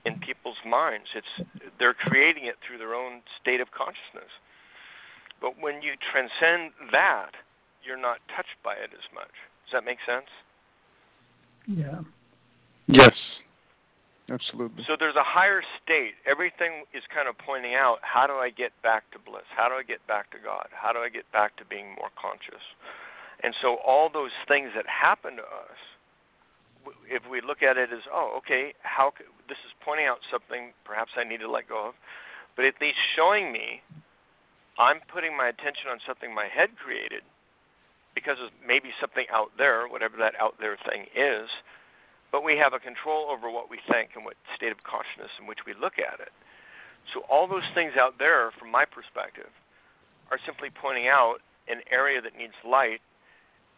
[0.06, 1.08] in people's minds.
[1.16, 1.34] It's
[1.80, 4.32] they're creating it through their own state of consciousness.
[5.42, 7.38] But when you transcend that,
[7.84, 9.34] you're not touched by it as much.
[9.68, 10.32] Does that make sense?
[11.68, 12.00] Yeah.
[12.88, 13.12] Yes.
[14.30, 14.84] Absolutely.
[14.88, 16.16] So there's a higher state.
[16.28, 19.48] Everything is kind of pointing out how do I get back to bliss?
[19.56, 20.68] How do I get back to God?
[20.72, 22.64] How do I get back to being more conscious?
[23.44, 25.80] And so all those things that happen to us,
[27.08, 29.12] if we look at it as, oh, okay, how
[29.48, 31.94] this is pointing out something perhaps I need to let go of,
[32.56, 33.80] but at least showing me
[34.78, 37.24] I'm putting my attention on something my head created
[38.18, 41.46] because of maybe something out there, whatever that out there thing is.
[42.32, 45.48] but we have a control over what we think and what state of consciousness in
[45.48, 46.34] which we look at it.
[47.14, 49.48] So all those things out there, from my perspective,
[50.32, 51.40] are simply pointing out
[51.72, 53.00] an area that needs light.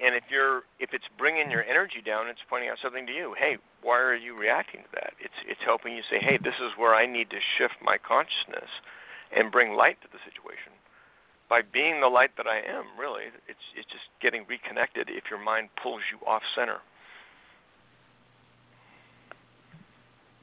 [0.01, 3.35] And if you're if it's bringing your energy down, it's pointing out something to you.
[3.37, 5.13] Hey, why are you reacting to that?
[5.19, 8.71] It's it's helping you say, hey, this is where I need to shift my consciousness
[9.35, 10.73] and bring light to the situation.
[11.49, 15.09] By being the light that I am, really, it's it's just getting reconnected.
[15.09, 16.77] If your mind pulls you off center.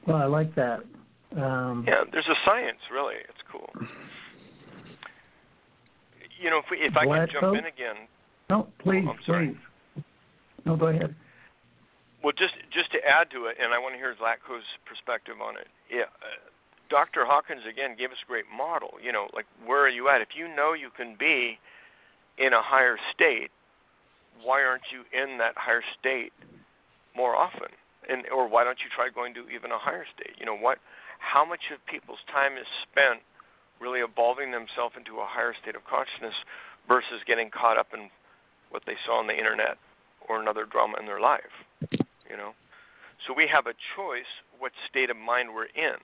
[0.05, 0.79] Well, I like that.
[1.35, 3.15] Um, yeah, there's a science, really.
[3.27, 3.69] It's cool.
[6.41, 8.07] You know, if we, if I can jump in again.
[8.49, 9.55] No, please, oh, please.
[10.65, 11.15] No, go ahead.
[12.23, 15.55] Well, just just to add to it, and I want to hear Zlatko's perspective on
[15.55, 15.67] it.
[15.91, 16.51] Yeah, uh,
[16.89, 17.25] Dr.
[17.25, 18.91] Hawkins again gave us a great model.
[19.03, 20.21] You know, like where are you at?
[20.21, 21.59] If you know you can be
[22.37, 23.51] in a higher state,
[24.43, 26.31] why aren't you in that higher state
[27.15, 27.69] more often?
[28.09, 30.35] and or why don't you try going to even a higher state?
[30.39, 30.79] You know what?
[31.19, 33.21] How much of people's time is spent
[33.79, 36.35] really evolving themselves into a higher state of consciousness
[36.87, 38.09] versus getting caught up in
[38.71, 39.77] what they saw on the internet
[40.27, 41.53] or another drama in their life?
[42.29, 42.51] You know,
[43.25, 45.99] so we have a choice what state of mind we're in,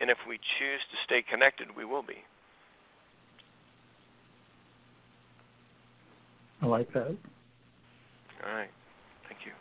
[0.00, 2.24] and if we choose to stay connected, we will be.
[6.62, 7.16] I like that.
[8.44, 8.70] All right.
[9.28, 9.52] Thank you.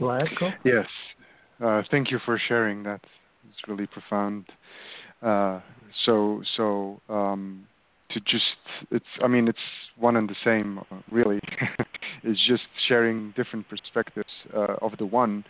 [0.00, 0.52] Zlatko?
[0.64, 0.86] Yes.
[1.62, 3.00] Uh, thank you for sharing that.
[3.48, 4.46] It's really profound.
[5.22, 5.60] Uh,
[6.04, 7.66] so, so um,
[8.10, 8.44] to just,
[8.90, 9.58] it's, I mean, it's
[9.96, 11.40] one and the same, uh, really.
[12.22, 15.44] it's just sharing different perspectives uh, of the one.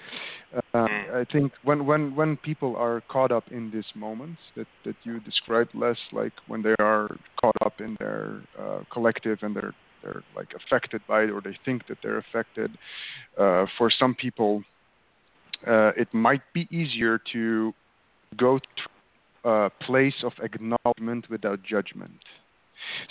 [0.74, 4.96] Uh, I think when, when, when people are caught up in these moments that, that
[5.04, 9.74] you described, less like when they are caught up in their uh, collective and their
[10.02, 12.70] they're like affected by it or they think that they're affected.
[13.36, 14.62] Uh, for some people,
[15.66, 17.72] uh, it might be easier to
[18.36, 22.12] go to a place of acknowledgement without judgment.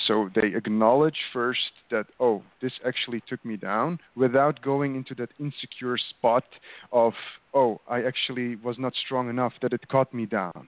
[0.08, 5.30] So they acknowledge first that, oh, this actually took me down without going into that
[5.40, 6.44] insecure spot
[6.92, 7.14] of,
[7.54, 10.68] oh, I actually was not strong enough that it caught me down.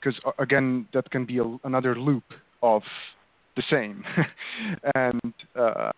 [0.00, 2.24] Because again, that can be a, another loop
[2.62, 2.82] of
[3.56, 4.04] the same,
[4.94, 5.90] and uh,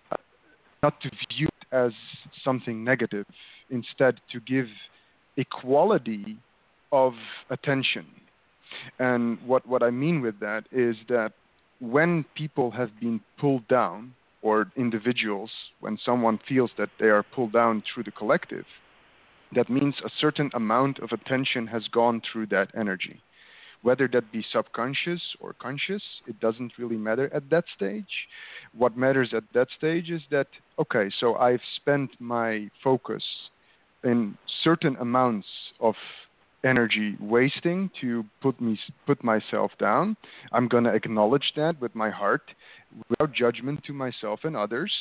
[0.82, 1.92] not to view it as
[2.44, 3.26] something negative.
[3.70, 4.66] Instead, to give
[5.36, 6.38] equality
[6.92, 7.12] of
[7.50, 8.06] attention.
[8.98, 11.32] And what, what I mean with that is that
[11.80, 17.52] when people have been pulled down, or individuals, when someone feels that they are pulled
[17.52, 18.64] down through the collective,
[19.54, 23.20] that means a certain amount of attention has gone through that energy
[23.82, 28.28] whether that be subconscious or conscious, it doesn't really matter at that stage.
[28.76, 33.22] What matters at that stage is that, okay, so I've spent my focus
[34.04, 35.46] in certain amounts
[35.80, 35.94] of
[36.64, 40.16] energy wasting to put me put myself down.
[40.52, 42.42] I'm going to acknowledge that with my heart
[43.08, 44.92] without judgment to myself and others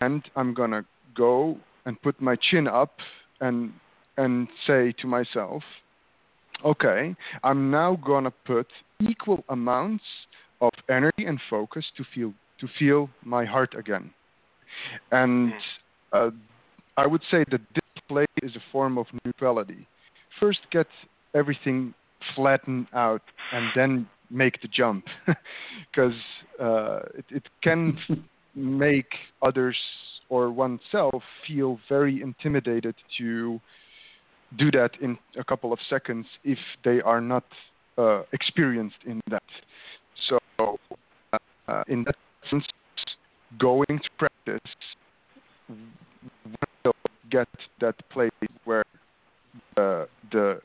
[0.00, 0.84] and I'm going to
[1.14, 2.92] go and put my chin up
[3.40, 3.72] and
[4.18, 5.62] and say to myself,
[6.64, 8.66] okay, I'm now going to put
[9.00, 10.04] equal amounts
[10.62, 14.10] of energy and focus to feel to feel my heart again.
[15.12, 15.52] And
[16.12, 16.30] uh,
[16.96, 19.86] I would say that this play is a form of neutrality.
[20.40, 20.86] First, get
[21.34, 21.94] everything
[22.34, 23.22] flattened out,
[23.52, 26.14] and then make the jump, because
[26.60, 27.98] uh, it, it can
[28.54, 29.76] make others
[30.28, 33.60] or oneself feel very intimidated to
[34.58, 37.44] do that in a couple of seconds if they are not
[37.98, 39.42] uh, experienced in that.
[40.28, 40.38] So,
[41.32, 42.16] uh, in that
[42.50, 42.64] sense,
[43.58, 44.60] going to practice
[46.84, 46.94] will
[47.30, 47.48] get
[47.80, 48.30] that place
[48.64, 48.84] where
[49.74, 50.60] the the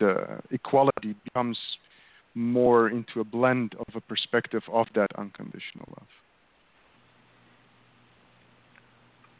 [0.00, 1.58] the equality becomes
[2.34, 6.08] more into a blend of a perspective of that unconditional love.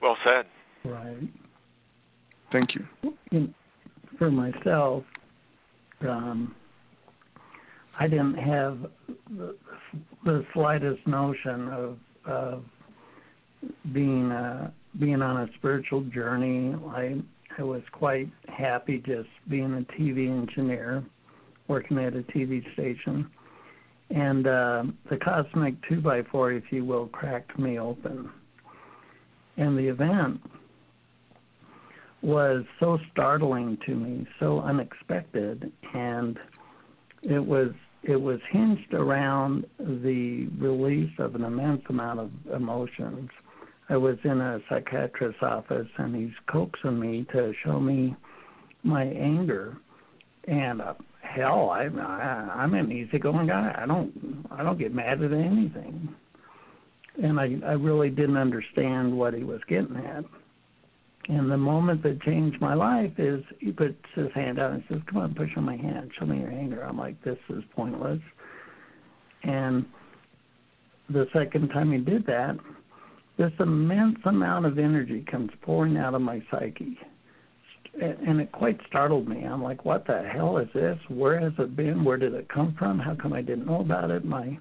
[0.01, 0.47] Well said.
[0.85, 1.29] Right.
[2.53, 3.53] Thank you
[4.19, 5.05] for myself,
[6.03, 6.55] um,
[7.99, 8.79] I didn't have
[9.37, 9.57] the,
[10.25, 12.64] the slightest notion of, of
[13.93, 16.75] being uh, being on a spiritual journey.
[16.89, 17.21] I
[17.59, 21.05] I was quite happy just being a TV engineer,
[21.69, 23.31] working at a TV station,
[24.11, 28.31] and uh, the cosmic two by four, if you will, cracked me open.
[29.57, 30.41] And the event
[32.23, 36.39] was so startling to me, so unexpected, and
[37.23, 37.71] it was
[38.03, 43.31] it was hinged around the release of an immense amount of emotions.
[43.89, 48.16] I was in a psychiatrist's office and he's coaxing me to show me
[48.82, 49.76] my anger,
[50.47, 53.74] and uh, hell, I, I I'm an easygoing guy.
[53.76, 56.09] I don't I don't get mad at anything,
[57.22, 60.24] and I I really didn't understand what he was getting at.
[61.28, 65.01] And the moment that changed my life is he puts his hand out and says,
[65.07, 68.20] "Come on, push on my hand, show me your anger." I'm like, "This is pointless."
[69.43, 69.84] And
[71.11, 72.57] the second time he did that,
[73.39, 76.99] this immense amount of energy comes pouring out of my psyche.
[78.01, 79.45] And it quite startled me.
[79.45, 80.99] I'm like, what the hell is this?
[81.09, 82.05] Where has it been?
[82.05, 82.99] Where did it come from?
[82.99, 84.24] How come I didn't know about it?
[84.24, 84.59] My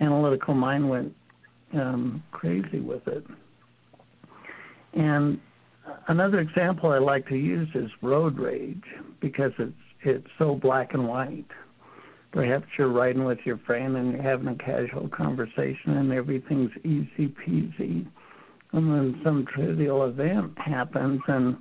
[0.00, 1.14] analytical mind went
[1.72, 3.24] um, crazy with it.
[4.94, 5.40] And
[6.08, 8.82] another example I like to use is road rage
[9.20, 9.72] because it's
[10.06, 11.46] it's so black and white.
[12.34, 17.28] Perhaps you're riding with your friend and you're having a casual conversation and everything's easy
[17.28, 18.04] peasy.
[18.72, 21.56] And then some trivial event happens and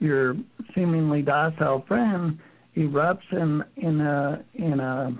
[0.00, 0.34] your
[0.74, 2.36] seemingly docile friend
[2.76, 5.16] erupts in in a in a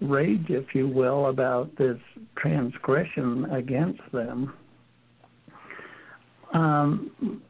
[0.00, 1.98] rage, if you will, about this
[2.36, 4.52] transgression against them.
[6.52, 7.42] Um,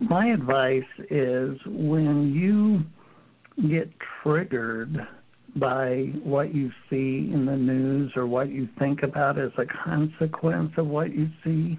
[0.00, 3.90] my advice is when you get
[4.22, 4.96] triggered
[5.56, 10.72] by what you see in the news or what you think about as a consequence
[10.76, 11.78] of what you see,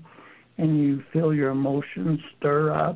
[0.57, 2.95] and you feel your emotions stir up,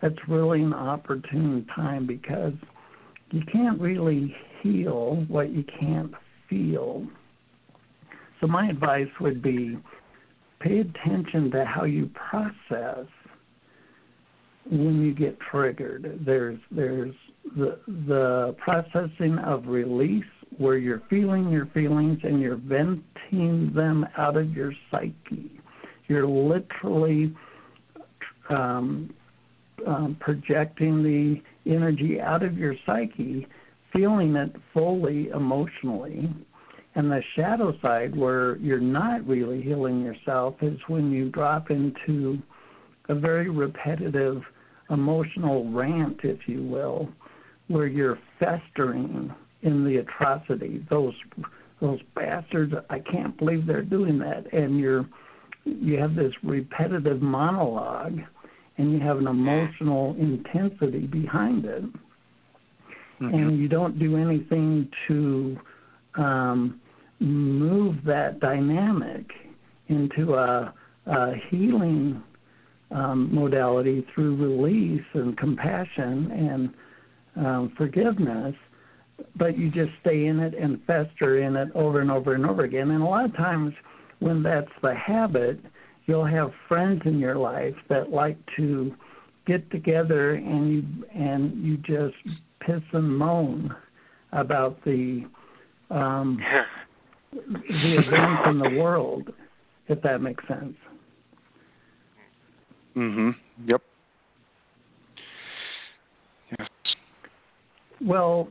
[0.00, 2.54] that's really an opportune time because
[3.30, 6.12] you can't really heal what you can't
[6.48, 7.06] feel.
[8.40, 9.76] So, my advice would be
[10.60, 13.06] pay attention to how you process
[14.70, 16.20] when you get triggered.
[16.24, 17.14] There's there's
[17.56, 20.24] the the processing of release
[20.56, 25.60] where you're feeling your feelings and you're venting them out of your psyche.
[26.08, 27.34] You're literally
[28.48, 29.14] um,
[29.86, 33.46] um, projecting the energy out of your psyche,
[33.92, 36.28] feeling it fully emotionally.
[36.94, 42.42] And the shadow side, where you're not really healing yourself, is when you drop into
[43.08, 44.42] a very repetitive
[44.90, 47.08] emotional rant, if you will,
[47.68, 50.84] where you're festering in the atrocity.
[50.90, 51.14] Those
[51.80, 52.74] those bastards!
[52.90, 54.52] I can't believe they're doing that.
[54.52, 55.06] And you're
[55.64, 58.18] you have this repetitive monologue,
[58.78, 63.34] and you have an emotional intensity behind it, mm-hmm.
[63.34, 65.58] and you don't do anything to
[66.16, 66.80] um,
[67.20, 69.26] move that dynamic
[69.88, 70.72] into a,
[71.06, 72.22] a healing
[72.90, 76.74] um, modality through release and compassion and
[77.38, 78.54] um, forgiveness,
[79.36, 82.64] but you just stay in it and fester in it over and over and over
[82.64, 82.90] again.
[82.90, 83.72] And a lot of times,
[84.20, 85.60] when that's the habit,
[86.06, 88.94] you'll have friends in your life that like to
[89.46, 90.82] get together and you
[91.14, 92.16] and you just
[92.60, 93.74] piss and moan
[94.32, 95.24] about the
[95.90, 96.38] um,
[97.32, 99.32] the events in the world,
[99.88, 100.76] if that makes sense.
[102.96, 103.34] Mhm.
[103.66, 103.82] Yep.
[106.58, 106.68] Yes.
[108.00, 108.48] Well,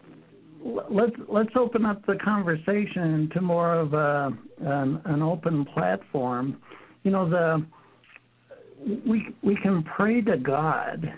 [0.63, 6.57] let's let's open up the conversation to more of a an, an open platform.
[7.03, 7.65] You know, the
[9.05, 11.13] we we can pray to God.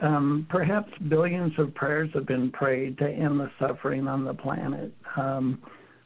[0.00, 4.92] Um, perhaps billions of prayers have been prayed to end the suffering on the planet.
[5.16, 5.60] Um,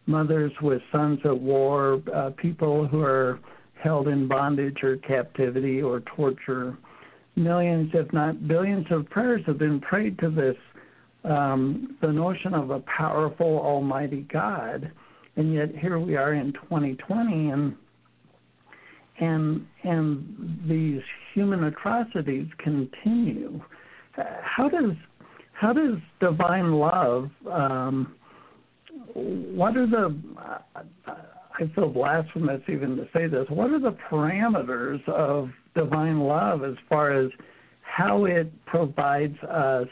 [0.06, 3.38] mothers with sons at war, uh, people who are
[3.74, 6.78] held in bondage or captivity or torture.
[7.36, 10.56] Millions, if not billions, of prayers have been prayed to this
[11.24, 14.90] um, the notion of a powerful Almighty God,
[15.36, 17.76] and yet here we are in 2020, and
[19.20, 21.02] and and these
[21.34, 23.60] human atrocities continue.
[24.14, 24.92] How does
[25.52, 27.30] how does divine love?
[27.50, 28.14] Um,
[29.14, 30.18] what are the
[31.06, 33.46] I feel blasphemous even to say this.
[33.48, 37.30] What are the parameters of divine love as far as
[37.82, 39.88] how it provides us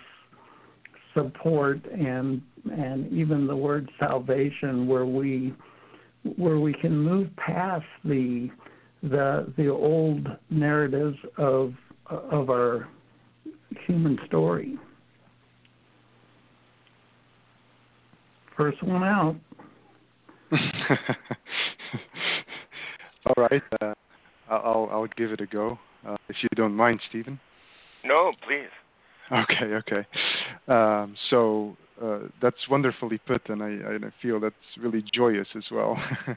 [1.14, 5.54] support and and even the word salvation where we
[6.36, 8.50] where we can move past the
[9.02, 11.72] the the old narratives of
[12.06, 12.88] of our
[13.86, 14.76] human story.
[18.56, 19.36] First one out.
[23.26, 23.94] All right, uh,
[24.50, 27.40] I'll I'll give it a go, uh, if you don't mind, Steven.
[28.04, 28.68] No, please.
[29.32, 30.06] Okay, okay.
[30.68, 35.96] Um, so uh, that's wonderfully put, and I, I feel that's really joyous as well.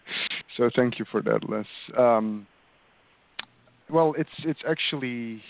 [0.57, 1.65] so thank you for that, Les.
[1.97, 2.45] Um,
[3.89, 5.41] well, it's it's actually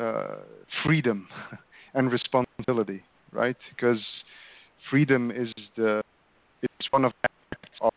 [0.00, 0.36] uh,
[0.84, 1.28] freedom
[1.94, 3.02] and responsibility,
[3.32, 3.56] right?
[3.74, 4.00] Because
[4.90, 6.02] freedom is the
[6.62, 7.92] it's one of the acts of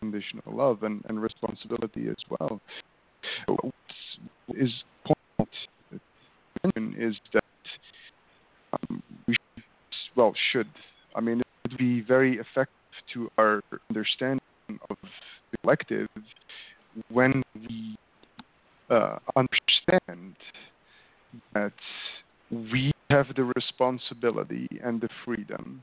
[0.00, 2.60] conditional love and, and responsibility as well.
[3.48, 3.74] What
[4.56, 4.70] is
[5.06, 5.48] point
[6.98, 7.41] is that
[8.72, 9.64] um, we should,
[10.16, 10.68] well should.
[11.14, 12.68] I mean it would be very effective
[13.14, 13.60] to our
[13.90, 14.40] understanding
[14.90, 16.08] of the collective
[17.10, 17.96] when we
[18.90, 20.36] uh, understand
[21.54, 21.72] that
[22.50, 25.82] we have the responsibility and the freedom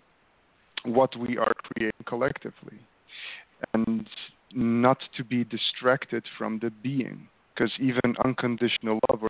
[0.86, 2.80] what we are creating collectively
[3.74, 4.08] and
[4.54, 9.30] not to be distracted from the being because even unconditional love or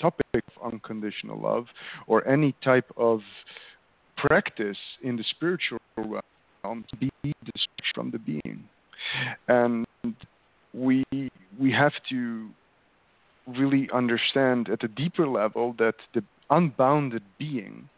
[0.00, 1.66] topic of unconditional love
[2.06, 3.20] or any type of
[4.16, 8.64] practice in the spiritual realm be distracted from the being.
[9.48, 9.86] And
[10.72, 11.04] we
[11.58, 12.48] we have to
[13.46, 17.88] really understand at a deeper level that the unbounded being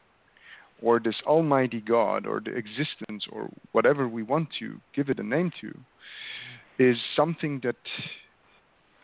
[0.83, 5.23] or this almighty god or the existence or whatever we want to give it a
[5.23, 5.77] name to
[6.79, 7.77] is something that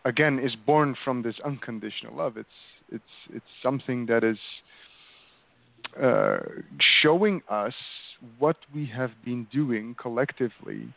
[0.04, 2.36] again is born from this unconditional love.
[2.36, 2.48] It's
[2.90, 4.38] it's it's something that is
[6.02, 6.38] uh,
[7.02, 7.74] showing us
[8.38, 10.92] what we have been doing collectively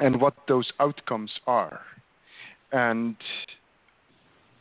[0.00, 1.80] and what those outcomes are
[2.72, 3.16] and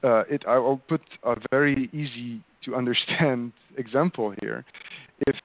[0.03, 4.65] uh, it I will put a very easy to understand example here
[5.27, 5.35] if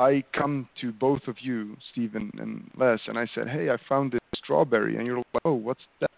[0.00, 4.12] I come to both of you, Steven and Les, and I said, "Hey, I found
[4.12, 6.10] this strawberry," and you're like, "Oh, what's that?"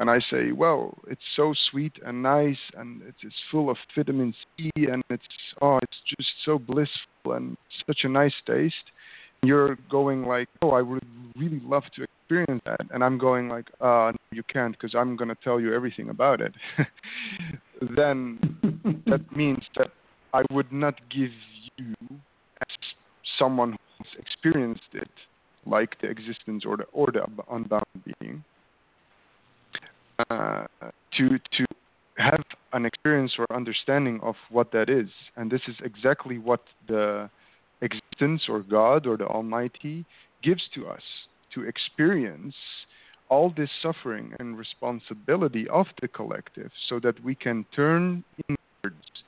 [0.00, 4.34] And I say, "Well, it's so sweet and nice, and it's, it's full of vitamin
[4.56, 5.22] C, and it's
[5.60, 8.86] oh, it's just so blissful and such a nice taste."
[9.42, 11.04] And You're going like, "Oh, I would
[11.36, 15.16] really love to experience that," and I'm going like, "Uh, no, you can't, because I'm
[15.16, 16.54] going to tell you everything about it."
[17.94, 18.38] then
[19.06, 19.90] that means that
[20.32, 21.32] I would not give
[21.76, 21.94] you
[22.62, 22.76] as
[23.38, 25.10] someone who's experienced it,
[25.66, 27.84] like the existence or the or the unbound
[28.18, 28.42] being,
[30.30, 30.66] uh,
[31.16, 31.64] to to
[32.16, 32.42] have
[32.72, 37.30] an experience or understanding of what that is, and this is exactly what the
[37.80, 40.04] existence or God or the Almighty
[40.42, 41.02] gives to us
[41.54, 42.54] to experience
[43.30, 49.24] all this suffering and responsibility of the collective, so that we can turn inwards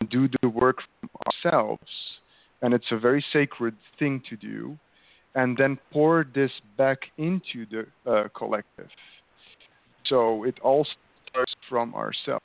[0.00, 1.90] and do the work from ourselves.
[2.62, 4.76] And it's a very sacred thing to do,
[5.34, 8.88] and then pour this back into the uh, collective.
[10.08, 10.86] So it all
[11.30, 12.44] starts from ourselves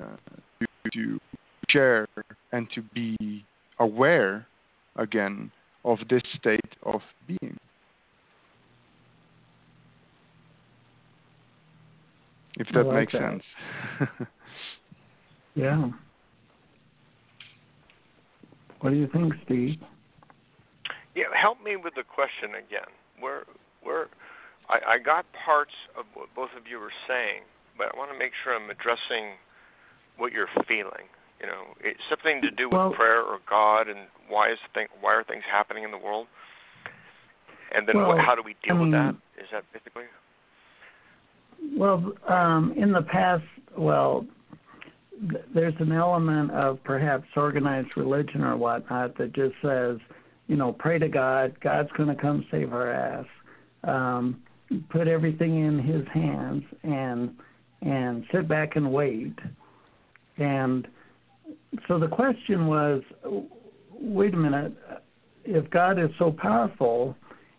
[0.00, 0.04] uh,
[0.60, 1.20] to, to
[1.68, 2.06] share
[2.52, 3.44] and to be
[3.78, 4.46] aware
[4.96, 5.50] again
[5.84, 7.56] of this state of being.
[12.56, 13.20] If that like makes that.
[13.20, 13.42] sense.
[15.54, 15.88] yeah.
[18.80, 19.76] What do you think, Steve?
[21.14, 22.88] Yeah, help me with the question again.
[23.18, 23.44] Where,
[23.82, 24.08] where,
[24.70, 27.42] I, I got parts of what both of you were saying,
[27.76, 29.34] but I want to make sure I'm addressing
[30.16, 31.10] what you're feeling.
[31.40, 34.86] You know, it's something to do with Well- prayer or God, and why is thing,
[35.00, 36.26] why are things happening in the world?
[37.72, 39.12] And then what, how do we deal I with that?
[39.12, 40.04] mean- Is that basically?
[41.76, 43.44] Well, um, in the past,
[43.76, 44.26] well,
[45.30, 49.98] th- there's an element of perhaps organized religion or whatnot that just says,
[50.48, 53.26] you know, pray to God, God's going to come save our ass.
[53.84, 54.42] Um,
[54.90, 57.34] put everything in His hands and
[57.82, 59.38] and sit back and wait.
[60.36, 60.86] And
[61.88, 63.02] so the question was,
[63.92, 64.74] wait a minute,
[65.44, 67.16] if God is so powerful,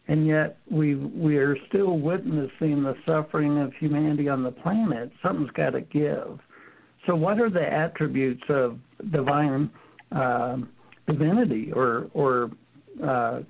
[0.07, 5.11] and yet we we are still witnessing the suffering of humanity on the planet.
[5.23, 6.39] Something's got to give.
[7.07, 8.77] So, what are the attributes of
[9.11, 9.69] divine
[10.11, 10.57] uh,
[11.07, 12.51] divinity or or
[13.03, 13.41] uh,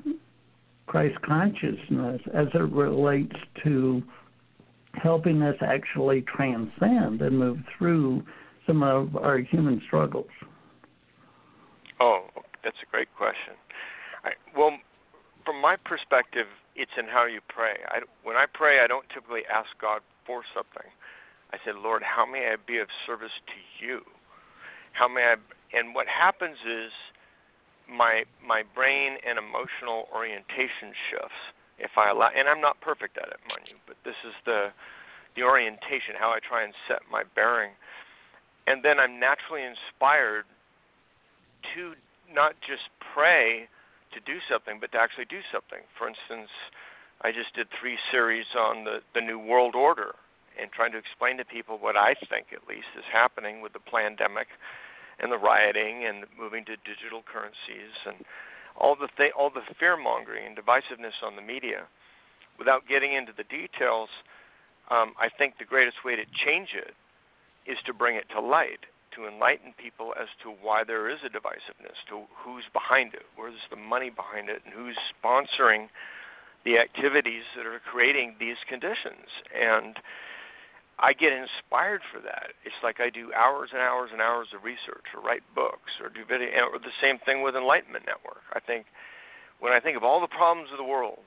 [0.91, 4.03] Christ consciousness as it relates to
[4.95, 8.23] helping us actually transcend and move through
[8.67, 10.27] some of our human struggles?
[12.01, 12.25] Oh,
[12.61, 13.53] that's a great question.
[14.25, 14.71] I, well,
[15.45, 17.79] from my perspective, it's in how you pray.
[17.87, 20.91] I, when I pray, I don't typically ask God for something.
[21.53, 24.01] I say, Lord, how may I be of service to you?
[24.91, 25.35] How may I?
[25.71, 26.91] And what happens is
[27.91, 31.41] my my brain and emotional orientation shifts
[31.77, 32.31] if I allow.
[32.31, 34.71] And I'm not perfect at it, mind you, but this is the
[35.35, 37.71] the orientation, how I try and set my bearing,
[38.67, 40.43] and then I'm naturally inspired
[41.75, 41.95] to
[42.27, 43.67] not just pray
[44.11, 45.79] to do something, but to actually do something.
[45.95, 46.51] For instance,
[47.23, 50.15] I just did three series on the the New World Order,
[50.59, 53.83] and trying to explain to people what I think at least is happening with the
[53.83, 54.47] pandemic
[55.20, 58.26] and the rioting and moving to digital currencies and
[58.78, 61.88] all the th- all the fear mongering and divisiveness on the media
[62.57, 64.09] without getting into the details
[64.89, 66.93] um, I think the greatest way to change it
[67.70, 68.86] is to bring it to light
[69.16, 73.68] to enlighten people as to why there is a divisiveness, to who's behind it, where's
[73.70, 75.88] the money behind it, and who's sponsoring
[76.64, 79.28] the activities that are creating these conditions.
[79.53, 79.97] And
[81.02, 82.54] I get inspired for that.
[82.64, 86.10] It's like I do hours and hours and hours of research, or write books, or
[86.10, 88.45] do video, or the same thing with Enlightenment Network.
[88.54, 88.86] I think
[89.60, 91.20] when I think of all the problems of the world,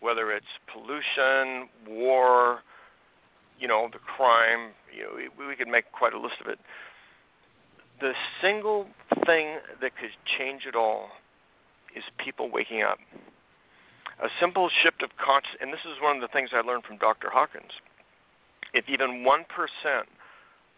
[0.00, 2.60] whether it's pollution, war,
[3.58, 6.58] you know, the crime, you know, we, we could make quite a list of it
[8.00, 8.86] the single
[9.26, 11.08] thing that could change it all
[11.94, 12.98] is people waking up.
[14.22, 16.96] A simple shift of conscious, and this is one of the things I learned from
[16.96, 17.28] Dr.
[17.30, 17.72] Hawkins.
[18.72, 19.44] If even 1%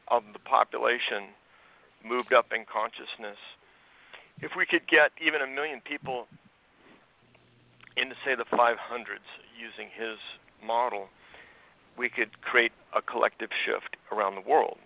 [0.08, 1.34] of the population
[2.04, 3.38] moved up in consciousness,
[4.40, 6.26] if we could get even a million people
[7.96, 9.28] into, say, the 500s
[9.58, 10.18] using his
[10.64, 11.08] model,
[11.96, 14.78] we could create a collective shift around the world.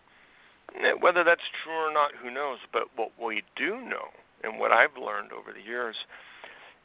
[1.00, 2.58] Whether that's true or not, who knows?
[2.72, 4.10] But what we do know,
[4.42, 5.96] and what I've learned over the years,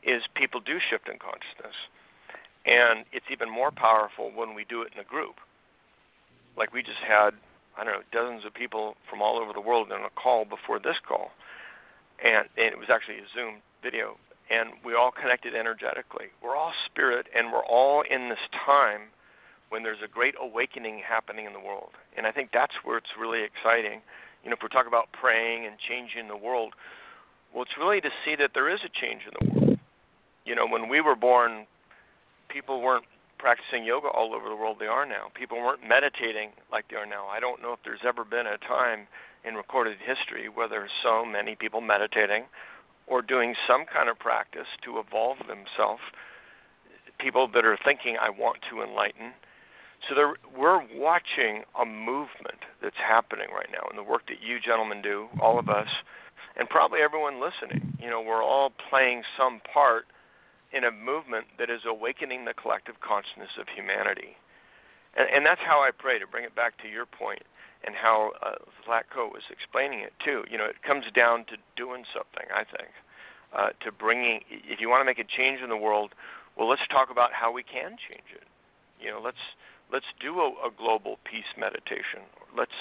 [0.03, 1.76] is people do shift in consciousness.
[2.65, 5.41] And it's even more powerful when we do it in a group.
[6.58, 7.32] Like we just had,
[7.78, 10.80] I don't know, dozens of people from all over the world on a call before
[10.80, 11.32] this call.
[12.24, 14.18] And, and it was actually a Zoom video.
[14.49, 16.28] And we all connected energetically.
[16.43, 19.10] We're all spirit, and we're all in this time
[19.70, 21.95] when there's a great awakening happening in the world.
[22.18, 24.02] And I think that's where it's really exciting.
[24.43, 26.74] You know, if we're talking about praying and changing the world,
[27.54, 29.80] well, it's really to see that there is a change in the world.
[30.45, 31.66] You know, when we were born,
[32.49, 33.06] people weren't
[33.41, 35.33] practicing yoga all over the world they are now.
[35.33, 37.25] People weren't meditating like they are now.
[37.25, 39.07] I don't know if there's ever been a time
[39.43, 42.45] in recorded history where there's so many people meditating
[43.07, 46.05] or doing some kind of practice to evolve themselves.
[47.19, 49.33] People that are thinking, I want to enlighten
[50.09, 54.59] so there, we're watching a movement that's happening right now, and the work that you
[54.59, 55.87] gentlemen do, all of us,
[56.57, 57.97] and probably everyone listening.
[58.01, 60.05] You know, we're all playing some part
[60.74, 64.38] in a movement that is awakening the collective consciousness of humanity.
[65.17, 67.43] And, and that's how I pray to bring it back to your point
[67.84, 70.43] and how uh, Zlatko was explaining it too.
[70.49, 72.47] You know, it comes down to doing something.
[72.53, 72.91] I think
[73.53, 74.41] uh, to bringing.
[74.49, 76.13] If you want to make a change in the world,
[76.55, 78.47] well, let's talk about how we can change it.
[79.01, 79.41] You know, let's
[79.91, 82.22] let's do a, a global peace meditation.
[82.55, 82.78] Let's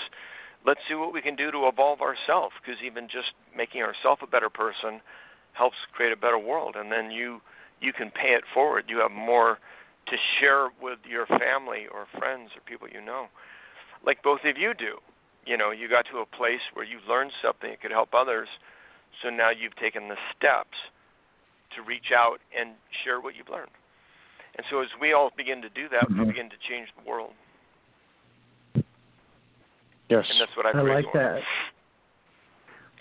[0.66, 4.26] let's see what we can do to evolve ourselves because even just making ourselves a
[4.26, 5.00] better person
[5.52, 7.40] helps create a better world and then you
[7.80, 9.58] you can pay it forward you have more
[10.06, 13.26] to share with your family or friends or people you know
[14.04, 14.98] like both of you do
[15.46, 18.48] you know you got to a place where you learned something that could help others
[19.22, 20.76] so now you've taken the steps
[21.74, 22.74] to reach out and
[23.04, 23.70] share what you've learned
[24.56, 26.20] and so as we all begin to do that, mm-hmm.
[26.20, 27.32] we begin to change the world.
[30.08, 30.24] Yes.
[30.28, 31.18] And that's what I, I like for.
[31.18, 31.40] that.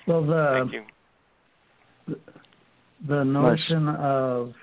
[0.08, 0.86] Well, the
[3.08, 3.98] the notion nice.
[4.00, 4.54] of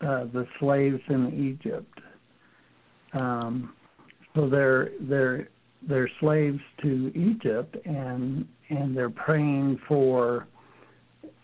[0.00, 2.00] uh, the slaves in Egypt.
[3.12, 3.74] Um,
[4.34, 5.48] so they're they're
[5.88, 10.46] they're slaves to Egypt, and and they're praying for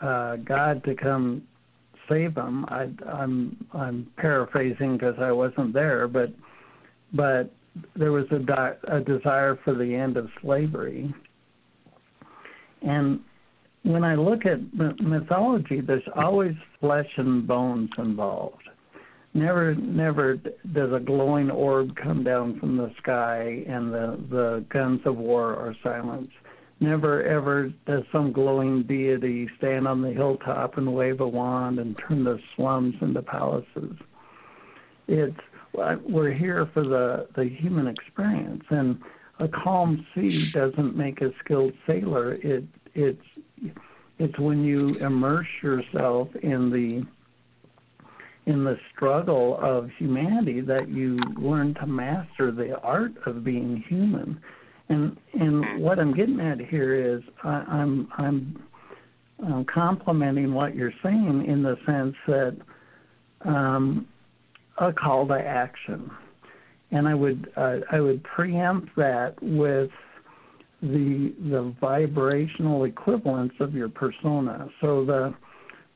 [0.00, 1.42] uh, God to come
[2.08, 2.64] save them.
[2.68, 6.30] I, I'm I'm paraphrasing because I wasn't there, but
[7.12, 7.52] but
[7.94, 11.14] there was a, di- a desire for the end of slavery.
[12.82, 13.20] And
[13.86, 14.58] when I look at
[15.00, 18.62] mythology, there's always flesh and bones involved.
[19.32, 20.36] Never, never
[20.72, 25.54] does a glowing orb come down from the sky and the the guns of war
[25.54, 26.32] are silenced.
[26.80, 31.96] Never ever does some glowing deity stand on the hilltop and wave a wand and
[32.08, 33.94] turn the slums into palaces.
[35.06, 35.36] It's
[35.74, 38.98] we're here for the the human experience, and
[39.38, 42.34] a calm sea doesn't make a skilled sailor.
[42.34, 42.64] It
[42.94, 43.20] it's
[44.18, 47.06] it's when you immerse yourself in the
[48.50, 54.40] in the struggle of humanity that you learn to master the art of being human.
[54.88, 58.62] And and what I'm getting at here is I, I'm I'm
[59.44, 62.56] um, complimenting what you're saying in the sense that
[63.44, 64.06] um,
[64.78, 66.10] a call to action,
[66.92, 69.90] and I would uh, I would preempt that with
[70.82, 74.68] the the vibrational equivalence of your persona.
[74.80, 75.34] So the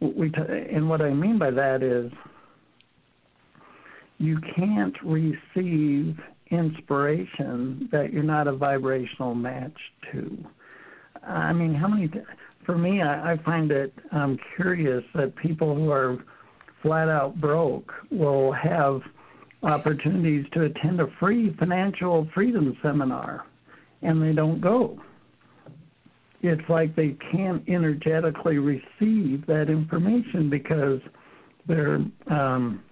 [0.00, 0.40] we t-
[0.72, 2.10] and what I mean by that is
[4.18, 6.16] you can't receive
[6.50, 9.76] inspiration that you're not a vibrational match
[10.12, 10.44] to.
[11.26, 12.10] I mean, how many?
[12.66, 16.18] For me, I, I find it um, curious that people who are
[16.82, 19.00] flat out broke will have
[19.62, 23.46] opportunities to attend a free financial freedom seminar,
[24.02, 24.98] and they don't go.
[26.42, 31.00] It's like they can't energetically receive that information because
[31.68, 31.96] their
[32.30, 32.82] um,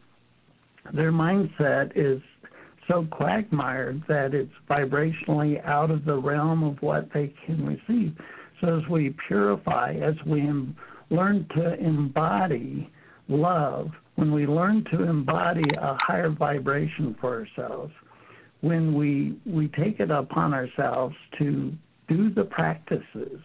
[0.92, 2.20] their mindset is
[2.88, 8.14] so quagmired that it's vibrationally out of the realm of what they can receive.
[8.60, 10.76] So as we purify, as we em-
[11.10, 12.90] learn to embody
[13.28, 17.92] love, when we learn to embody a higher vibration for ourselves,
[18.60, 21.72] when we we take it upon ourselves to
[22.08, 23.40] do the practices,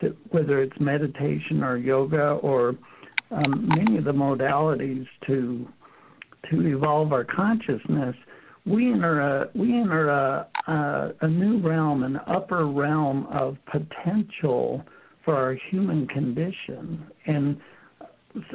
[0.00, 2.76] to, whether it's meditation or yoga or
[3.30, 5.66] um, many of the modalities to
[6.50, 8.14] to evolve our consciousness,
[8.66, 14.82] we enter a we enter a, a, a new realm, an upper realm of potential
[15.24, 17.60] for our human condition, and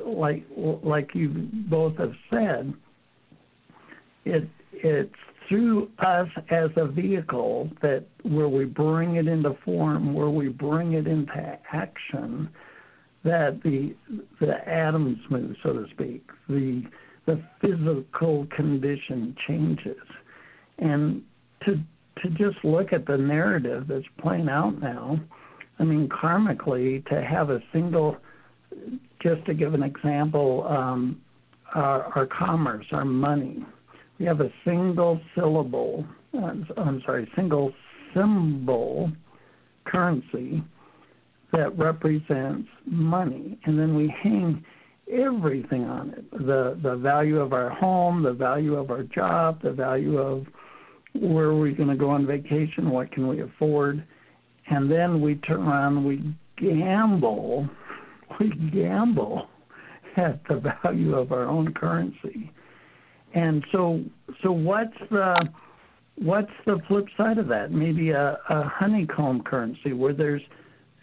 [0.06, 2.74] like like you both have said,
[4.26, 5.14] it it's
[5.48, 10.94] through us as a vehicle that where we bring it into form, where we bring
[10.94, 12.50] it into action,
[13.24, 13.96] that the
[14.40, 16.24] the atoms move, so to speak.
[16.50, 16.84] The
[17.26, 19.98] the physical condition changes.
[20.80, 21.24] And
[21.66, 21.80] to
[22.24, 25.20] to just look at the narrative that's playing out now,
[25.80, 28.18] I mean, karmically, to have a single,
[29.22, 31.22] just to give an example, um,
[31.76, 33.64] our, our commerce, our money,
[34.20, 37.74] we have a single syllable, uh, I'm sorry, single
[38.14, 39.12] symbol
[39.86, 40.64] currency
[41.54, 43.60] that represents money.
[43.66, 44.64] And then we hang
[45.12, 46.32] everything on it.
[46.32, 50.46] The the value of our home the value of our job the value of
[51.14, 54.04] where are we going to go on vacation what can we afford.
[54.70, 57.70] And then we turn around we gamble
[58.40, 59.48] we gamble
[60.18, 62.52] at the value of our own currency
[63.38, 64.04] and so
[64.42, 65.48] so what's the
[66.16, 67.72] what's the flip side of that?
[67.72, 70.42] Maybe a, a honeycomb currency where there's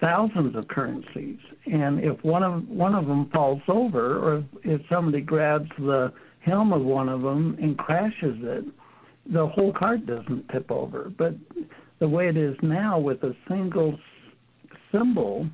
[0.01, 4.80] thousands of currencies, and if one of one of them falls over, or if, if
[4.91, 8.64] somebody grabs the helm of one of them and crashes it,
[9.32, 11.12] the whole cart doesn't tip over.
[11.16, 11.35] But
[12.01, 13.97] the way it is now, with a single
[14.91, 15.49] symbol,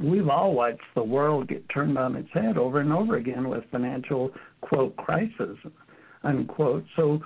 [0.00, 3.64] we've all watched the world get turned on its head over and over again with
[3.72, 4.30] financial
[4.60, 5.58] quote crisis
[6.28, 6.84] unquote.
[6.96, 7.20] So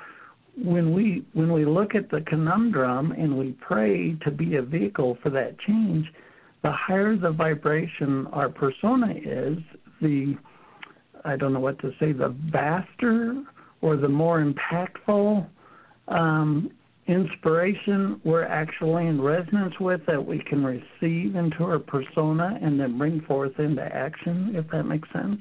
[0.57, 5.19] when we when we look at the conundrum and we pray to be a vehicle
[5.23, 6.07] for that change,
[6.63, 9.59] the higher the vibration our persona is,
[10.01, 10.37] the
[11.25, 13.43] I don't know what to say, the vaster
[13.81, 15.47] or the more impactful
[16.09, 16.71] um,
[17.07, 22.99] inspiration we're actually in resonance with that we can receive into our persona and then
[22.99, 25.39] bring forth into action, if that makes sense.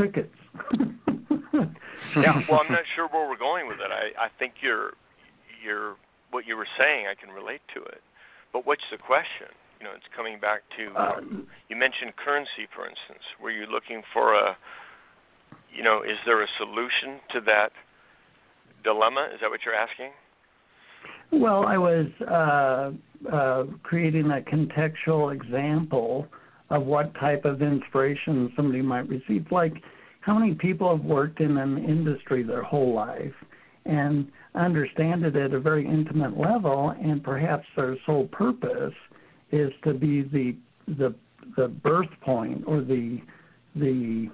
[0.00, 0.32] Crickets.
[2.16, 3.92] yeah, well, I'm not sure where we're going with it.
[3.92, 4.96] I I think you're
[5.62, 5.96] you're
[6.30, 7.04] what you were saying.
[7.04, 8.00] I can relate to it,
[8.50, 9.52] but what's the question?
[9.78, 11.20] You know, it's coming back to uh,
[11.68, 13.20] you mentioned currency, for instance.
[13.42, 14.56] Were you looking for a
[15.70, 17.70] you know, is there a solution to that
[18.82, 19.28] dilemma?
[19.34, 20.12] Is that what you're asking?
[21.32, 22.90] Well, I was uh,
[23.30, 26.26] uh, creating a contextual example
[26.70, 29.46] of what type of inspiration somebody might receive.
[29.50, 29.74] Like,
[30.20, 33.34] how many people have worked in an industry their whole life
[33.86, 38.94] and understand it at a very intimate level, and perhaps their sole purpose
[39.50, 40.56] is to be the
[40.98, 41.14] the
[41.56, 43.20] the birth point or the
[43.74, 44.28] the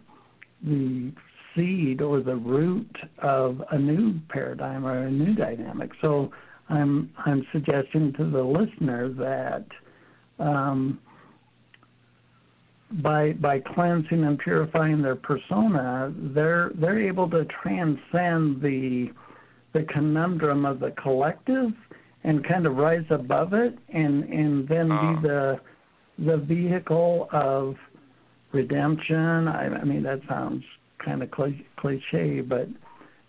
[0.64, 1.12] the
[1.54, 5.90] seed or the root of a new paradigm or a new dynamic.
[6.00, 6.30] So
[6.68, 9.66] I'm I'm suggesting to the listener that
[10.38, 10.98] um,
[13.02, 19.10] by by cleansing and purifying their persona, they're they're able to transcend the
[19.72, 21.70] the conundrum of the collective
[22.24, 25.20] and kind of rise above it and and then be ah.
[25.22, 25.60] the
[26.18, 27.74] the vehicle of
[28.52, 29.48] redemption.
[29.48, 30.62] I, I mean that sounds
[31.04, 32.68] kind of cliche, but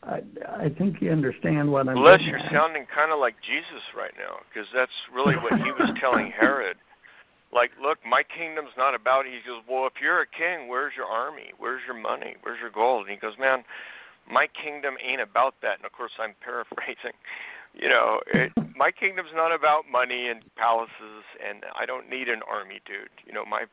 [0.03, 1.97] I I think you understand what I'm.
[1.97, 2.51] Unless you're at.
[2.51, 6.78] sounding kind of like Jesus right now, because that's really what he was telling Herod
[7.52, 9.26] like, look, my kingdom's not about.
[9.26, 11.56] He goes, well, if you're a king, where's your army?
[11.58, 12.36] Where's your money?
[12.41, 13.08] Where's your gold?
[13.08, 13.64] And he goes, man,
[14.30, 15.80] my kingdom ain't about that.
[15.80, 17.16] And of course, I'm paraphrasing.
[17.74, 22.41] You know, it, my kingdom's not about money and palaces, and I don't need an
[22.50, 23.14] army, dude.
[23.26, 23.66] You know, my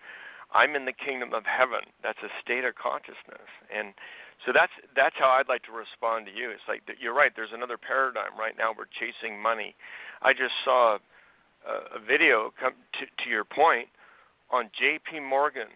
[0.53, 1.89] I'm in the kingdom of heaven.
[2.03, 3.95] That's a state of consciousness, and
[4.45, 6.51] so that's that's how I'd like to respond to you.
[6.51, 7.33] It's like you're right.
[7.35, 8.77] There's another paradigm right now.
[8.77, 9.75] We're chasing money.
[10.21, 10.99] I just saw
[11.67, 13.89] a, video come to, to your point
[14.51, 15.21] on J.P.
[15.21, 15.69] Morgan,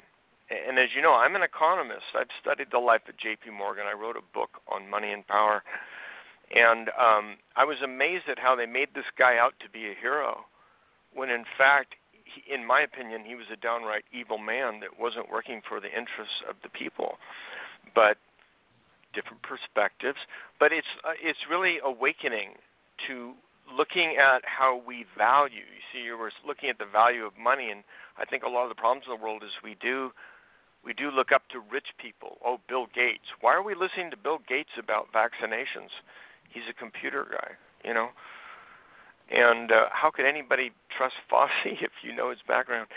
[0.51, 2.15] and as you know, I'm an economist.
[2.19, 3.51] I've studied the life of J.P.
[3.51, 3.85] Morgan.
[3.87, 5.63] I wrote a book on money and power,
[6.55, 9.95] and um, I was amazed at how they made this guy out to be a
[9.99, 10.45] hero,
[11.15, 15.31] when in fact, he, in my opinion, he was a downright evil man that wasn't
[15.31, 17.19] working for the interests of the people.
[17.95, 18.19] But
[19.15, 20.19] different perspectives,
[20.61, 22.61] but it's uh, it's really awakening
[23.09, 23.33] to
[23.75, 25.65] looking at how we value.
[25.65, 27.83] You see, you were looking at the value of money, and
[28.19, 30.11] I think a lot of the problems in the world is we do
[30.85, 32.39] we do look up to rich people.
[32.45, 33.27] Oh, Bill Gates.
[33.41, 35.91] Why are we listening to Bill Gates about vaccinations?
[36.49, 38.09] He's a computer guy, you know.
[39.31, 42.89] And uh, how could anybody trust Fauci if you know his background?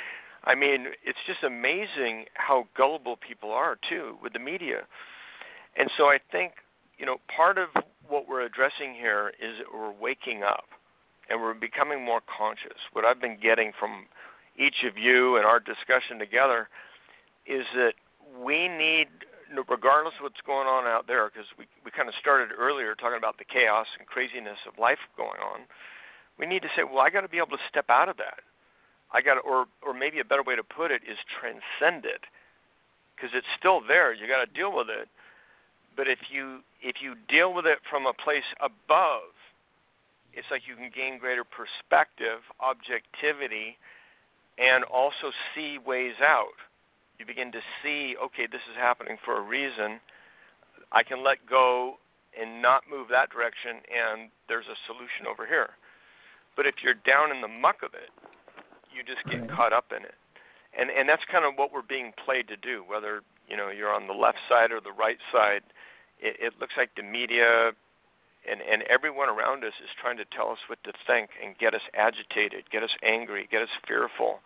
[0.44, 4.88] I mean, it's just amazing how gullible people are too with the media.
[5.78, 6.54] And so I think,
[6.98, 7.70] you know, part of
[8.08, 10.66] what we're addressing here is we're waking up
[11.30, 12.78] and we're becoming more conscious.
[12.94, 14.08] What I've been getting from
[14.58, 16.68] each of you and our discussion together
[17.48, 17.94] is that
[18.44, 19.08] we need,
[19.70, 23.18] regardless of what's going on out there, because we, we kind of started earlier talking
[23.18, 25.62] about the chaos and craziness of life going on,
[26.38, 28.44] we need to say, well, I got to be able to step out of that.
[29.14, 32.24] I got or or maybe a better way to put it is transcend it,
[33.12, 34.14] because it's still there.
[34.16, 35.12] You got to deal with it,
[35.96, 39.36] but if you if you deal with it from a place above,
[40.34, 43.78] it's like you can gain greater perspective, objectivity,
[44.58, 46.58] and also see ways out.
[47.20, 50.02] You begin to see, okay, this is happening for a reason.
[50.92, 52.02] I can let go
[52.34, 55.78] and not move that direction, and there's a solution over here.
[56.56, 58.10] But if you're down in the muck of it,
[58.90, 59.52] you just get right.
[59.52, 60.16] caught up in it.
[60.72, 63.92] And and that's kind of what we're being played to do, whether you know you're
[63.92, 65.68] on the left side or the right side
[66.22, 67.74] it, it looks like the media
[68.50, 71.74] and and everyone around us is trying to tell us what to think and get
[71.74, 74.40] us agitated, get us angry, get us fearful.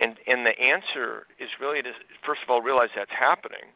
[0.00, 1.92] And and the answer is really to
[2.24, 3.70] first of all realize that's happening,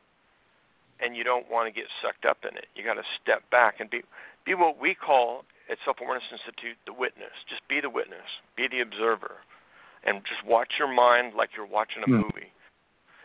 [0.98, 2.66] and you don't want to get sucked up in it.
[2.74, 4.02] You got to step back and be
[4.44, 7.34] be what we call at Self Awareness Institute the witness.
[7.48, 9.46] Just be the witness, be the observer,
[10.04, 12.22] and just watch your mind like you're watching a mm.
[12.22, 12.50] movie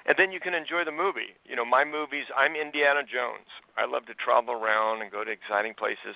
[0.05, 1.33] and then you can enjoy the movie.
[1.45, 3.49] You know, my movies, I'm Indiana Jones.
[3.77, 6.13] I love to travel around and go to exciting places.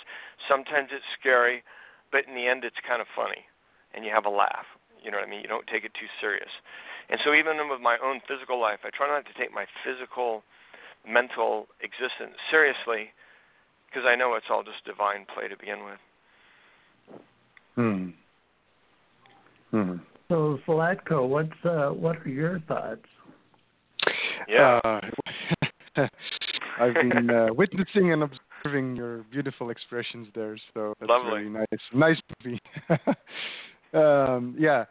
[0.47, 1.63] Sometimes it's scary,
[2.11, 3.49] but in the end, it's kind of funny,
[3.93, 4.69] and you have a laugh.
[5.01, 5.41] You know what I mean?
[5.41, 6.51] You don't take it too serious.
[7.09, 10.43] And so, even with my own physical life, I try not to take my physical,
[11.07, 13.09] mental existence seriously,
[13.87, 16.01] because I know it's all just divine play to begin with.
[17.73, 18.09] Hmm.
[19.71, 19.95] Hmm.
[20.27, 23.05] So, Zlatko, what's uh, what are your thoughts?
[24.47, 24.79] Yeah.
[24.83, 25.01] Uh,
[26.79, 31.43] I've been uh, witnessing and observing your beautiful expressions there, so that's Lovely.
[31.43, 31.67] really nice.
[31.93, 32.59] Nice movie.
[33.93, 34.85] um, yeah.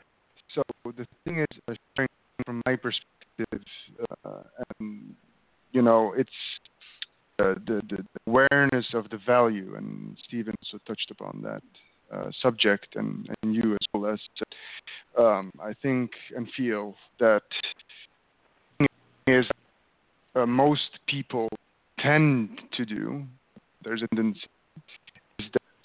[0.55, 1.75] So the thing is, uh,
[2.45, 3.65] from my perspective,
[4.25, 4.43] uh,
[4.79, 5.15] and
[5.73, 6.31] you know, it's
[7.39, 11.63] uh, the, the, the awareness of the value, and Steven also touched upon that.
[12.11, 14.19] Uh, subject and, and you as well as
[15.19, 17.43] um, I think and feel that
[19.29, 19.47] is
[20.35, 21.49] uh, most people
[21.99, 23.25] tend to do,
[23.85, 24.41] there's a tendency,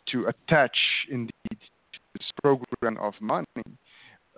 [0.07, 0.77] to attach
[1.09, 3.45] indeed to this program of money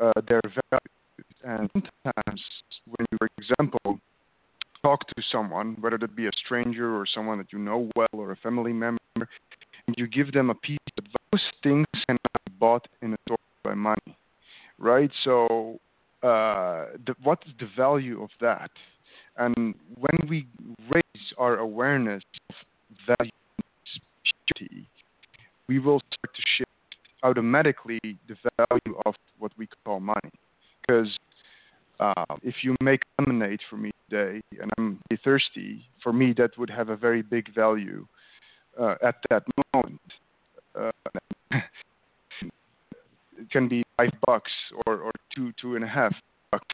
[0.01, 0.41] uh, their
[0.71, 1.25] values.
[1.43, 2.41] And sometimes,
[2.85, 3.99] when you, for example,
[4.81, 8.31] talk to someone, whether it be a stranger or someone that you know well or
[8.31, 12.87] a family member, and you give them a piece of those things cannot be bought
[13.01, 14.17] in a store by money,
[14.79, 15.11] right?
[15.23, 15.79] So,
[16.23, 18.71] uh, the, what is the value of that?
[19.37, 20.47] And when we
[20.91, 22.55] raise our awareness of
[23.19, 23.31] value
[25.67, 26.69] we will start to shift
[27.23, 30.31] automatically the value of what we call money.
[30.81, 31.17] Because
[31.99, 36.69] uh, if you make lemonade for me today and I'm thirsty, for me that would
[36.69, 38.05] have a very big value
[38.79, 40.01] uh, at that moment.
[40.79, 40.91] Uh,
[41.51, 44.51] it can be five bucks
[44.85, 46.13] or, or two, two and a half
[46.51, 46.67] bucks.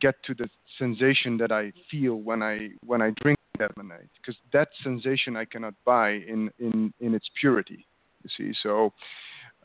[0.00, 0.48] Get to the
[0.78, 5.44] sensation that I feel when I when I drink that lemonade because that sensation I
[5.44, 7.86] cannot buy in in in its purity.
[8.22, 8.92] You see, so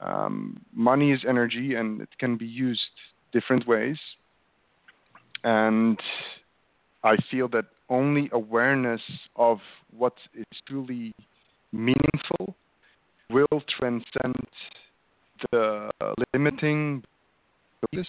[0.02, 2.82] um, money is energy and it can be used
[3.32, 3.98] different ways,
[5.44, 6.00] and
[7.04, 9.02] I feel that only awareness
[9.36, 9.60] of
[9.96, 11.14] what is truly
[11.72, 12.56] meaningful
[13.30, 14.36] will transcend
[15.52, 15.90] the
[16.34, 17.04] limiting
[17.92, 18.08] this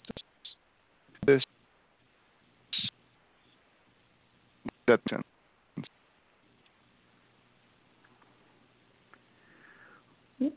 [4.87, 4.99] that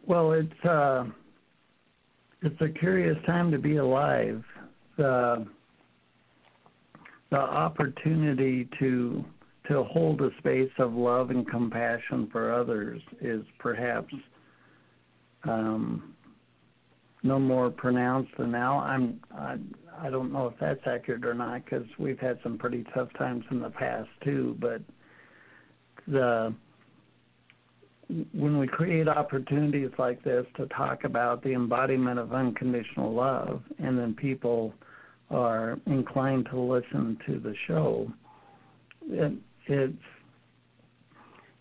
[0.07, 1.05] Well, it's uh,
[2.43, 4.43] it's a curious time to be alive.
[4.97, 5.47] The
[7.31, 9.25] the opportunity to
[9.69, 14.15] to hold a space of love and compassion for others is perhaps
[15.45, 16.15] um,
[17.29, 18.79] no more pronounced than now.
[18.79, 19.57] I'm I,
[20.01, 23.45] I don't know if that's accurate or not because we've had some pretty tough times
[23.51, 24.57] in the past too.
[24.61, 24.81] But
[26.07, 26.55] the
[28.33, 33.99] when we create opportunities like this to talk about the embodiment of unconditional love, and
[33.99, 34.73] then people
[35.31, 38.11] are inclined to listen to the show,
[39.09, 39.33] it,
[39.67, 39.93] it's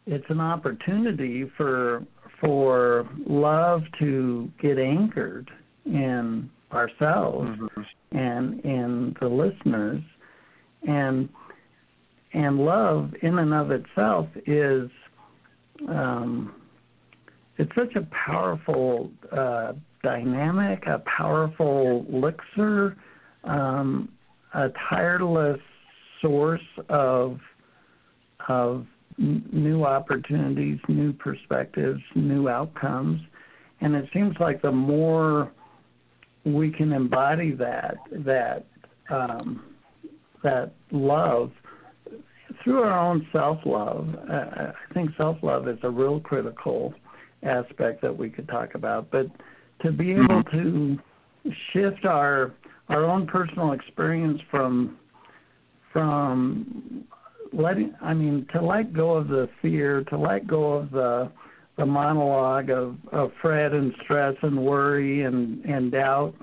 [0.06, 2.06] it's an opportunity for
[2.40, 5.50] for love to get anchored
[5.86, 8.18] in ourselves mm-hmm.
[8.18, 10.02] and in the listeners
[10.88, 11.30] and
[12.34, 14.90] and love in and of itself is
[15.88, 16.54] um,
[17.58, 19.74] it's such a powerful uh,
[20.04, 22.96] dynamic, a powerful elixir,
[23.44, 24.10] um,
[24.54, 25.60] a tireless
[26.22, 27.40] source of
[28.48, 28.86] of
[29.18, 33.22] new opportunities, new perspectives, new outcomes,
[33.82, 35.52] and it seems like the more
[36.46, 38.66] we can embody that that
[39.10, 39.64] um,
[40.44, 41.52] that love
[42.64, 46.94] through our own self love, uh, I think self love is a real critical
[47.44, 49.10] aspect that we could talk about.
[49.12, 49.28] But
[49.82, 50.96] to be able mm-hmm.
[51.46, 52.54] to shift our
[52.90, 54.98] our own personal experience from
[55.92, 57.06] from
[57.54, 61.32] letting I mean to let go of the fear, to let go of the
[61.78, 66.34] the monologue of, of fret and stress and worry and, and doubt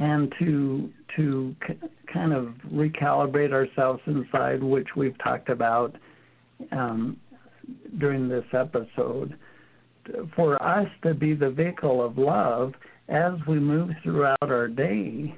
[0.00, 1.78] and to to c-
[2.12, 5.94] kind of recalibrate ourselves inside, which we've talked about
[6.72, 7.16] um,
[7.98, 9.36] during this episode.
[10.34, 12.72] For us to be the vehicle of love
[13.08, 15.36] as we move throughout our day,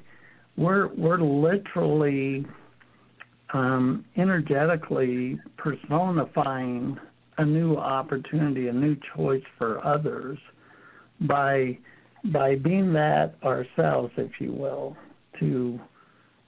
[0.57, 2.45] we're we're literally
[3.53, 6.97] um, energetically personifying
[7.37, 10.37] a new opportunity, a new choice for others
[11.21, 11.77] by
[12.31, 14.95] by being that ourselves, if you will,
[15.39, 15.79] to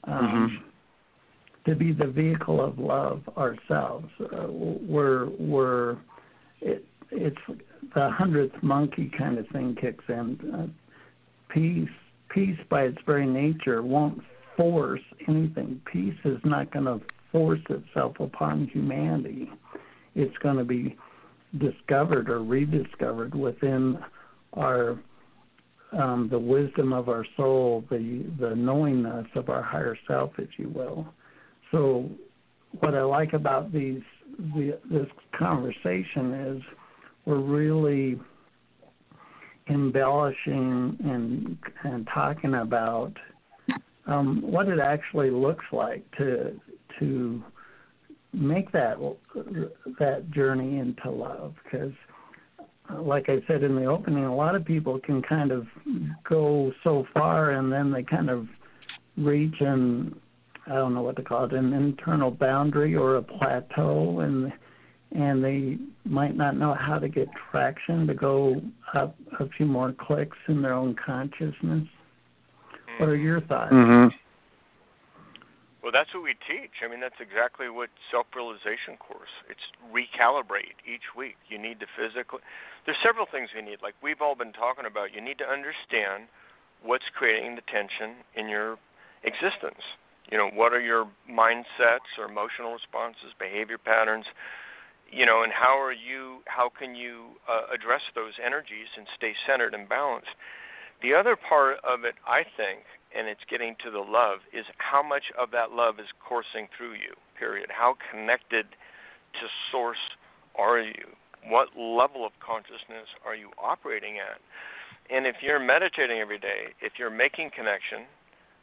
[0.05, 1.69] um, mm-hmm.
[1.69, 4.07] to be the vehicle of love ourselves.
[4.19, 5.97] Uh, we're we're
[6.61, 7.37] it, it's
[7.93, 10.39] the hundredth monkey kind of thing kicks in.
[10.53, 10.67] Uh,
[11.53, 11.89] peace
[12.29, 14.21] peace by its very nature won't
[14.57, 15.81] force anything.
[15.91, 17.01] Peace is not going to
[17.31, 19.49] force itself upon humanity.
[20.15, 20.95] It's going to be
[21.57, 23.99] discovered or rediscovered within
[24.53, 24.99] our
[25.91, 30.69] um, the wisdom of our soul, the the knowingness of our higher self, if you
[30.69, 31.07] will.
[31.71, 32.09] So,
[32.79, 34.01] what I like about these
[34.37, 36.63] the, this conversation is
[37.25, 38.19] we're really
[39.69, 43.13] embellishing and and talking about
[44.07, 46.59] um, what it actually looks like to
[46.99, 47.43] to
[48.33, 48.97] make that
[49.99, 51.93] that journey into love because
[52.99, 55.65] like I said in the opening, a lot of people can kind of
[56.27, 58.47] go so far and then they kind of
[59.17, 60.15] reach an
[60.67, 64.51] I don't know what to call it, an internal boundary or a plateau and
[65.11, 68.61] and they might not know how to get traction to go
[68.93, 71.87] up a few more clicks in their own consciousness.
[72.99, 73.73] What are your thoughts?
[73.73, 74.15] Mm-hmm.
[75.85, 76.81] Well, that's what we teach.
[76.81, 79.29] I mean, that's exactly what self-realization course.
[79.45, 79.61] It's
[79.93, 81.37] recalibrate each week.
[81.45, 82.41] You need to physically.
[82.89, 83.85] There's several things you need.
[83.85, 85.13] Like we've all been talking about.
[85.13, 86.25] You need to understand
[86.81, 88.81] what's creating the tension in your
[89.21, 89.85] existence.
[90.33, 94.25] You know, what are your mindsets or emotional responses, behavior patterns?
[95.13, 96.41] You know, and how are you?
[96.49, 100.33] How can you uh, address those energies and stay centered and balanced?
[101.01, 102.81] The other part of it, I think,
[103.15, 106.93] and it's getting to the love, is how much of that love is coursing through
[106.93, 107.69] you, period.
[107.69, 108.65] How connected
[109.39, 110.17] to source
[110.55, 111.15] are you?
[111.47, 114.41] What level of consciousness are you operating at?
[115.13, 118.09] And if you're meditating every day, if you're making connection,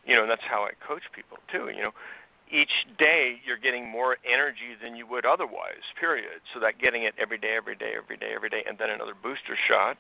[0.05, 1.95] you know, that's how I coach people too, you know,
[2.51, 6.45] each day you're getting more energy than you would otherwise, period.
[6.53, 9.14] So that getting it every day, every day, every day, every day, and then another
[9.14, 9.97] booster shot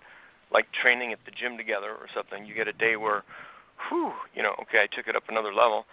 [0.52, 2.46] like training at the gym together or something.
[2.46, 3.24] You get a day where,
[3.88, 5.86] whew, you know, okay, I took it up another level,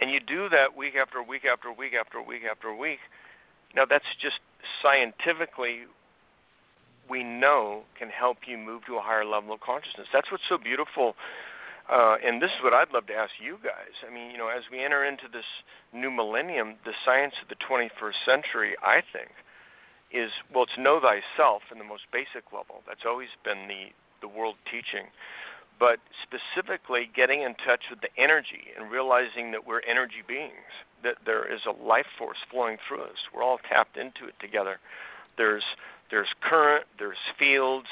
[0.00, 3.00] and you do that week after week after week after week after week.
[3.74, 4.40] Now that's just
[4.82, 5.86] scientifically
[7.08, 10.08] we know can help you move to a higher level of consciousness.
[10.12, 11.14] That's what's so beautiful
[11.88, 13.94] Uh, and this is what I'd love to ask you guys.
[14.06, 15.46] I mean, you know, as we enter into this
[15.92, 19.30] new millennium, the science of the 21st century, I think,
[20.10, 22.82] is well, it's know thyself in the most basic level.
[22.86, 23.90] That's always been the
[24.20, 25.06] the world teaching.
[25.78, 31.16] But specifically, getting in touch with the energy and realizing that we're energy beings, that
[31.26, 33.28] there is a life force flowing through us.
[33.34, 34.78] We're all tapped into it together.
[35.36, 35.64] There's
[36.10, 37.88] there's current, there's fields,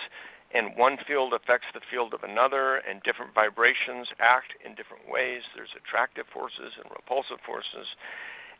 [0.55, 5.43] and one field affects the field of another, and different vibrations act in different ways.
[5.55, 7.89] There's attractive forces and repulsive forces.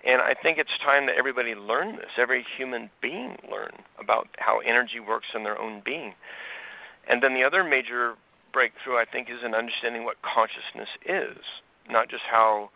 [0.07, 4.59] And I think it's time that everybody learn this, every human being learn about how
[4.61, 6.15] energy works in their own being.
[7.09, 8.15] And then the other major
[8.53, 11.43] breakthrough, I think, is in understanding what consciousness is,
[11.89, 12.71] not just how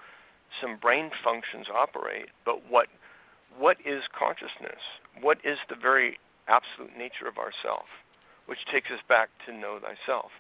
[0.61, 2.89] some brain functions operate, but what
[3.59, 4.81] what is consciousness?
[5.21, 7.87] What is the very absolute nature of ourself?
[8.49, 10.33] which takes us back to know thyself.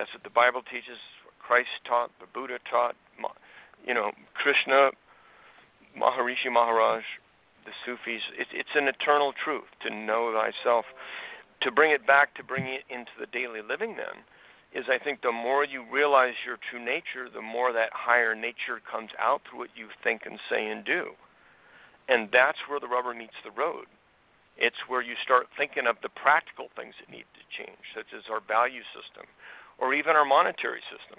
[0.00, 0.96] That's what the Bible teaches,
[1.28, 2.96] what Christ taught, the Buddha taught,
[3.86, 4.96] you know, Krishna,
[5.98, 7.02] Maharishi Maharaj,
[7.64, 8.22] the Sufis.
[8.38, 10.84] It's, it's an eternal truth to know thyself.
[11.62, 14.20] To bring it back, to bring it into the daily living, then,
[14.74, 18.82] is I think the more you realize your true nature, the more that higher nature
[18.84, 21.14] comes out through what you think and say and do.
[22.08, 23.86] And that's where the rubber meets the road.
[24.58, 28.28] It's where you start thinking of the practical things that need to change, such as
[28.30, 29.26] our value system
[29.78, 31.18] or even our monetary system.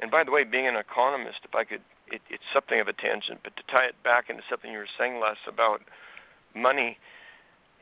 [0.00, 2.92] And by the way, being an economist, if I could, it, it's something of a
[2.92, 5.80] tangent, but to tie it back into something you were saying, Les, about
[6.54, 6.98] money,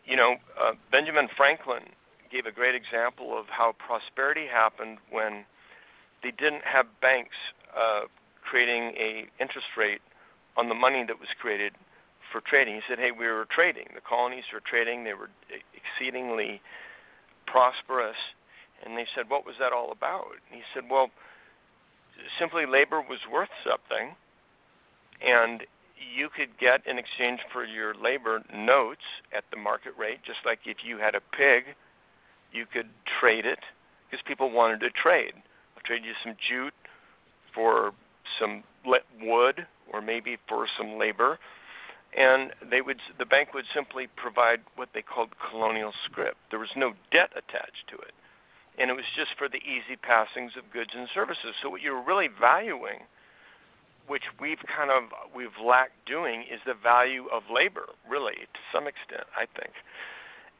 [0.05, 1.83] you know, uh, Benjamin Franklin
[2.31, 5.45] gave a great example of how prosperity happened when
[6.23, 7.37] they didn't have banks
[7.77, 8.09] uh,
[8.43, 10.01] creating a interest rate
[10.57, 11.73] on the money that was created
[12.33, 12.75] for trading.
[12.75, 13.89] He said, "Hey, we were trading.
[13.95, 15.05] The colonies were trading.
[15.05, 15.31] They were
[15.73, 16.61] exceedingly
[17.47, 18.17] prosperous."
[18.85, 21.11] And they said, "What was that all about?" And he said, "Well,
[22.39, 24.15] simply labor was worth something,
[25.21, 25.63] and
[26.15, 29.05] you could get in exchange for your labor notes
[29.37, 31.75] at the market rate, just like if you had a pig,
[32.53, 32.89] you could
[33.21, 33.61] trade it
[34.11, 35.35] because people wanted to trade.
[35.77, 36.75] I'll trade you some jute
[37.55, 37.93] for
[38.39, 38.63] some
[39.21, 41.39] wood or maybe for some labor
[42.17, 46.37] and they would the bank would simply provide what they called colonial scrip.
[46.51, 48.15] There was no debt attached to it,
[48.79, 51.55] and it was just for the easy passings of goods and services.
[51.63, 53.07] So what you're really valuing,
[54.07, 58.87] which we've kind of we've lacked doing, is the value of labor, really to some
[58.87, 59.73] extent, I think.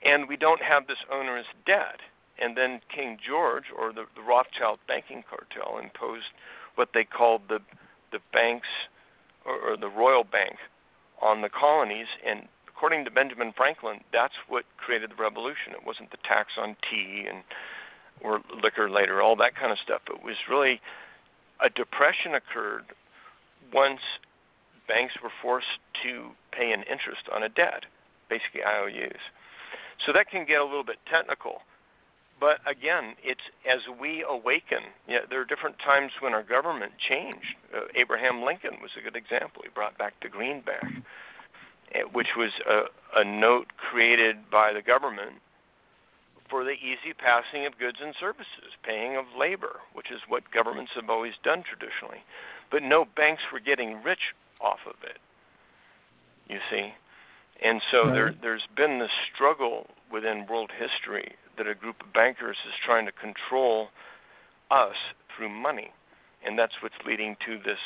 [0.05, 2.01] And we don't have this onerous debt.
[2.37, 6.35] And then King George or the, the Rothschild banking cartel imposed
[6.75, 7.61] what they called the
[8.11, 8.69] the banks
[9.45, 10.57] or, or the royal bank
[11.21, 15.73] on the colonies, and according to Benjamin Franklin, that's what created the revolution.
[15.73, 17.43] It wasn't the tax on tea and
[18.21, 20.03] or liquor later, all that kind of stuff.
[20.09, 20.81] It was really
[21.61, 22.85] a depression occurred
[23.73, 24.01] once
[24.87, 27.85] banks were forced to pay an interest on a debt,
[28.29, 29.21] basically IOUs.
[30.05, 31.63] So that can get a little bit technical.
[32.41, 34.91] But again, it's as we awaken.
[35.07, 37.55] You know, there are different times when our government changed.
[37.75, 39.63] Uh, Abraham Lincoln was a good example.
[39.63, 40.85] He brought back the greenback,
[41.95, 45.41] eh, which was a, a note created by the government
[46.49, 50.93] for the easy passing of goods and services, paying of labor, which is what governments
[50.95, 52.23] have always done traditionally.
[52.71, 55.19] But no banks were getting rich off of it.
[56.49, 56.93] You see,
[57.63, 58.13] and so right.
[58.13, 63.07] there, there's been this struggle within world history that a group of bankers is trying
[63.07, 63.89] to control
[64.71, 64.97] us
[65.35, 65.91] through money,
[66.45, 67.81] and that's what's leading to this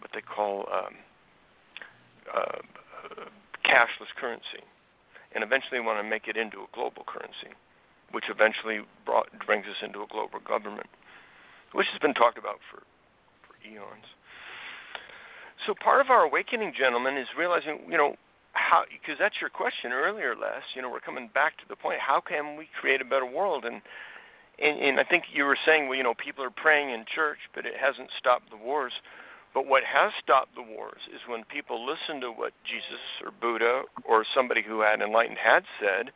[0.00, 0.94] what they call um,
[2.34, 2.58] uh,
[3.64, 4.66] cashless currency,
[5.34, 7.54] and eventually want to make it into a global currency,
[8.12, 10.88] which eventually brought, brings us into a global government,
[11.72, 12.82] which has been talked about for
[13.46, 14.06] for eons.
[15.66, 18.16] So part of our awakening, gentlemen, is realizing, you know,
[18.52, 20.62] how because that's your question earlier, Les.
[20.74, 22.00] You know, we're coming back to the point.
[22.00, 23.64] How can we create a better world?
[23.64, 23.80] And
[24.58, 27.38] and, and I think you were saying, well, you know, people are praying in church,
[27.54, 28.92] but it hasn't stopped the wars.
[29.54, 33.82] But what has stopped the wars is when people listen to what Jesus or Buddha
[34.04, 36.10] or somebody who had enlightened had said,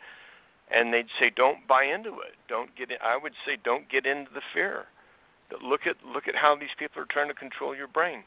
[0.71, 2.35] and they'd say, "Don't buy into it.
[2.49, 4.87] Don't get." In, I would say, "Don't get into the fear."
[5.51, 8.25] That look at look at how these people are trying to control your brain.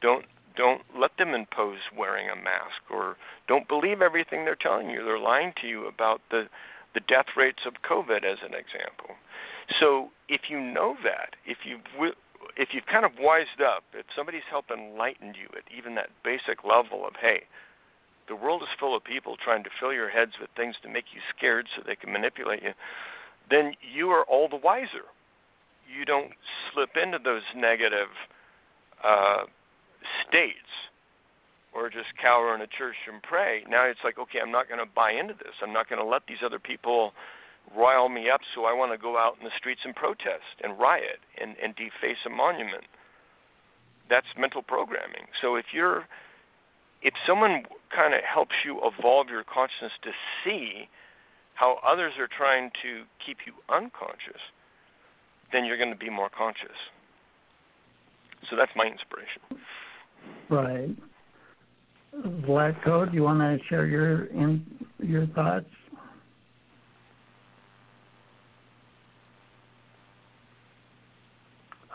[0.00, 3.16] Don't don't let them impose wearing a mask or
[3.48, 5.04] don't believe everything they're telling you.
[5.04, 6.48] They're lying to you about the
[6.94, 9.16] the death rates of COVID as an example.
[9.78, 11.78] So if you know that, if you
[12.56, 16.64] if you've kind of wised up, if somebody's helped enlighten you at even that basic
[16.64, 17.42] level of hey,
[18.28, 21.06] the world is full of people trying to fill your heads with things to make
[21.14, 22.72] you scared so they can manipulate you,
[23.50, 25.06] then you are all the wiser.
[25.86, 26.32] you don't
[26.72, 28.10] slip into those negative
[29.04, 29.44] uh,
[30.26, 30.70] states
[31.72, 33.62] or just cower in a church and pray.
[33.68, 35.54] Now it's like, okay, I'm not going to buy into this.
[35.62, 37.12] I'm not going to let these other people
[37.74, 40.78] rile me up, so I want to go out in the streets and protest and
[40.78, 42.84] riot and, and deface a monument.
[44.08, 45.26] That's mental programming.
[45.40, 46.06] So if you're
[47.02, 47.64] if someone
[47.94, 50.10] kind of helps you evolve your consciousness to
[50.44, 50.88] see
[51.54, 54.40] how others are trying to keep you unconscious,
[55.52, 56.76] then you're going to be more conscious.
[58.50, 59.42] So that's my inspiration.
[60.50, 60.90] Right.
[62.46, 64.64] Zlatko, do you want to share your in,
[64.98, 65.66] your thoughts?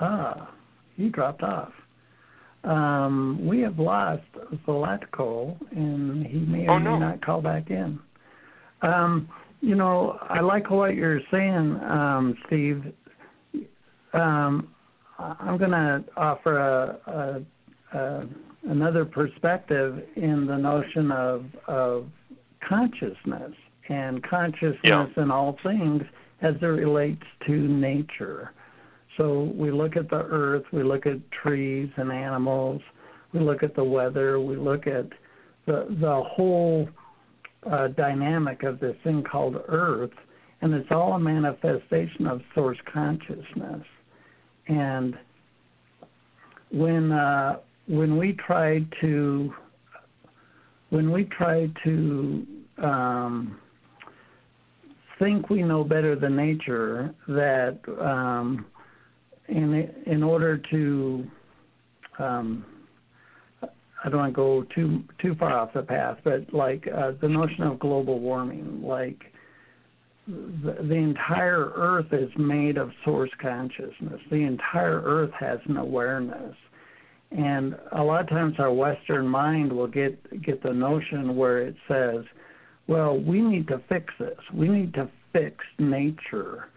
[0.02, 0.52] Ah,
[0.98, 1.72] he dropped off.
[2.64, 4.24] Um, we have lost
[4.68, 6.94] Zlatko, and he may or oh, no.
[6.94, 8.00] may not call back in.
[8.82, 9.30] Um,
[9.62, 12.84] you know, I like what you're saying, um, Steve.
[14.14, 14.70] Um,
[15.18, 17.44] I'm going to offer a,
[17.94, 18.28] a, a,
[18.70, 22.08] another perspective in the notion of, of
[22.68, 23.54] consciousness
[23.90, 25.06] and consciousness yeah.
[25.18, 26.02] in all things
[26.42, 28.52] as it relates to nature.
[29.22, 32.82] So we look at the earth, we look at trees and animals,
[33.34, 35.06] we look at the weather, we look at
[35.68, 36.90] the the whole
[37.72, 40.10] uh, dynamic of this thing called Earth,
[40.62, 43.84] and it's all a manifestation of source consciousness.
[44.68, 45.16] And
[46.72, 47.58] when uh,
[47.88, 49.54] when we try to
[50.90, 52.48] when we try to
[52.82, 53.60] um,
[55.20, 58.66] think we know better than nature, that um,
[59.52, 61.28] in in order to
[62.20, 62.66] um,
[64.04, 67.28] I don't want to go too too far off the path, but like uh, the
[67.28, 69.20] notion of global warming, like
[70.28, 74.20] the, the entire Earth is made of source consciousness.
[74.30, 76.56] The entire Earth has an awareness,
[77.32, 81.76] and a lot of times our Western mind will get get the notion where it
[81.88, 82.24] says,
[82.88, 84.40] "Well, we need to fix this.
[84.54, 86.70] We need to fix nature.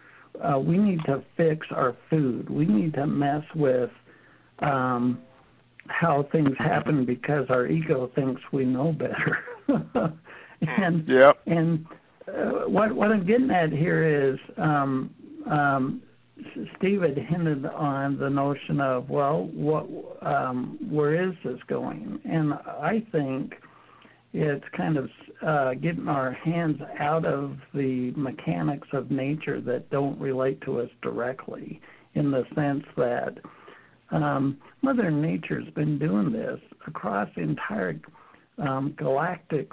[0.43, 2.49] Uh, we need to fix our food.
[2.49, 3.91] We need to mess with."
[4.59, 5.19] Um,
[5.87, 9.39] how things happen because our ego thinks we know better.
[10.61, 11.39] and yep.
[11.45, 11.85] and
[12.27, 15.13] uh, what what I'm getting at here is um,
[15.49, 16.01] um,
[16.77, 19.85] Steve had hinted on the notion of well, what
[20.21, 22.19] um, where is this going?
[22.25, 23.53] And I think
[24.37, 25.09] it's kind of
[25.47, 30.89] uh, getting our hands out of the mechanics of nature that don't relate to us
[31.01, 31.79] directly,
[32.15, 33.37] in the sense that
[34.11, 37.97] um, Mother Nature's been doing this across entire
[38.57, 39.69] um, galactic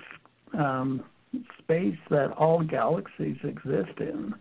[0.57, 1.03] um,
[1.59, 4.33] space that all galaxies exist in.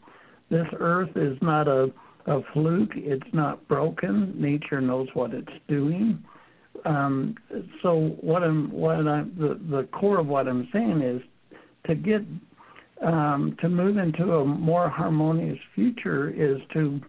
[0.51, 1.91] This Earth is not a,
[2.27, 2.91] a fluke.
[2.93, 4.39] It's not broken.
[4.39, 6.23] Nature knows what it's doing.
[6.85, 7.35] Um,
[7.81, 11.21] so what I'm, what I'm, the, the core of what I'm saying is
[11.87, 12.21] to get
[13.01, 17.01] um, to move into a more harmonious future is to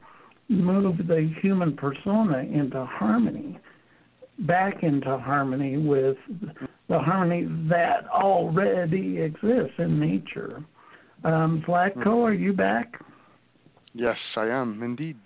[0.49, 3.59] move the human persona into harmony,
[4.40, 6.16] back into harmony with
[6.89, 10.65] the harmony that already exists in nature.
[11.24, 13.01] Um, Zlatko, are you back?
[13.94, 15.19] Yes, I am indeed.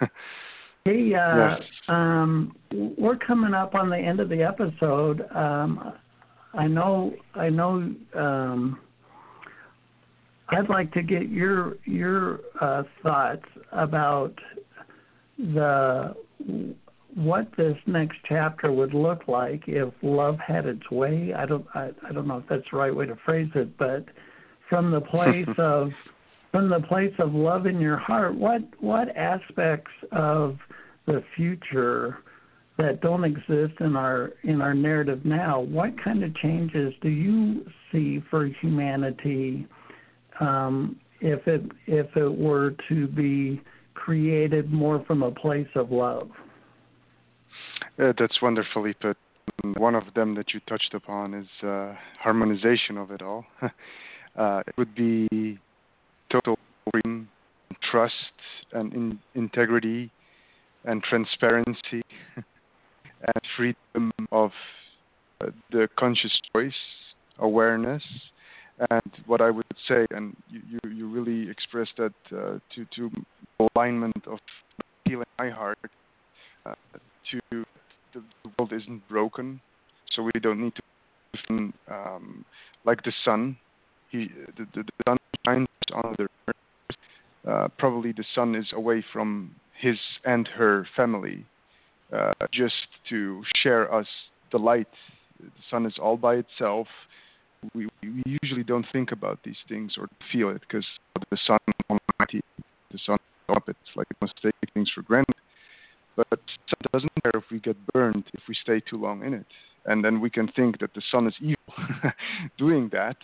[0.84, 1.62] hey, uh, yes.
[1.88, 2.54] um,
[2.98, 5.24] we're coming up on the end of the episode.
[5.34, 5.92] Um,
[6.54, 7.94] I know, I know.
[8.14, 8.80] Um,
[10.48, 14.34] I'd like to get your your uh, thoughts about
[15.38, 16.14] the
[17.14, 21.32] what this next chapter would look like if love had its way.
[21.36, 24.04] I don't I, I don't know if that's the right way to phrase it, but
[24.68, 25.90] from the place of
[26.52, 30.58] from the place of love in your heart, what what aspects of
[31.06, 32.18] the future
[32.78, 37.66] that don't exist in our in our narrative now, what kind of changes do you
[37.90, 39.66] see for humanity
[40.40, 43.60] um, if it if it were to be
[43.94, 46.28] created more from a place of love.
[47.98, 49.16] Uh, that's wonderfully put.
[49.76, 53.44] One of them that you touched upon is uh, harmonization of it all.
[53.62, 55.58] uh, it would be
[56.32, 56.58] total
[56.90, 57.28] freedom,
[57.90, 58.14] trust,
[58.72, 60.10] and in- integrity,
[60.84, 62.02] and transparency,
[62.36, 64.50] and freedom of
[65.40, 66.72] uh, the conscious choice,
[67.38, 68.02] awareness,
[68.90, 73.10] and what I would say, and you, you, you really expressed that uh, to, to
[73.76, 74.38] alignment of
[75.06, 75.78] feeling my heart
[76.66, 76.74] uh,
[77.30, 77.64] to the,
[78.14, 79.60] the, world isn't broken,
[80.14, 82.44] so we don't need to um,
[82.84, 83.56] like the sun.
[84.10, 85.16] He the, the, the sun
[85.46, 85.66] on
[86.18, 86.28] the.
[87.48, 91.44] Uh, probably the sun is away from his and her family,
[92.16, 94.06] uh, just to share us
[94.52, 94.86] the light.
[95.40, 96.86] The sun is all by itself.
[97.74, 100.86] We, we usually don't think about these things or feel it because
[101.30, 101.58] the sun
[101.90, 102.42] almighty,
[102.92, 103.68] the sun up.
[103.68, 105.34] It's like we must take things for granted.
[106.16, 106.40] But it
[106.92, 109.46] doesn't matter if we get burned if we stay too long in it,
[109.86, 111.56] and then we can think that the sun is evil
[112.58, 113.16] doing that.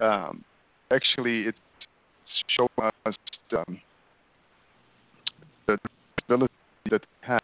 [0.00, 0.44] Um,
[0.92, 1.54] actually, it
[2.48, 2.68] shows
[3.06, 3.14] us
[3.56, 3.80] um,
[5.66, 5.78] the
[6.24, 6.52] ability
[6.90, 7.40] that we have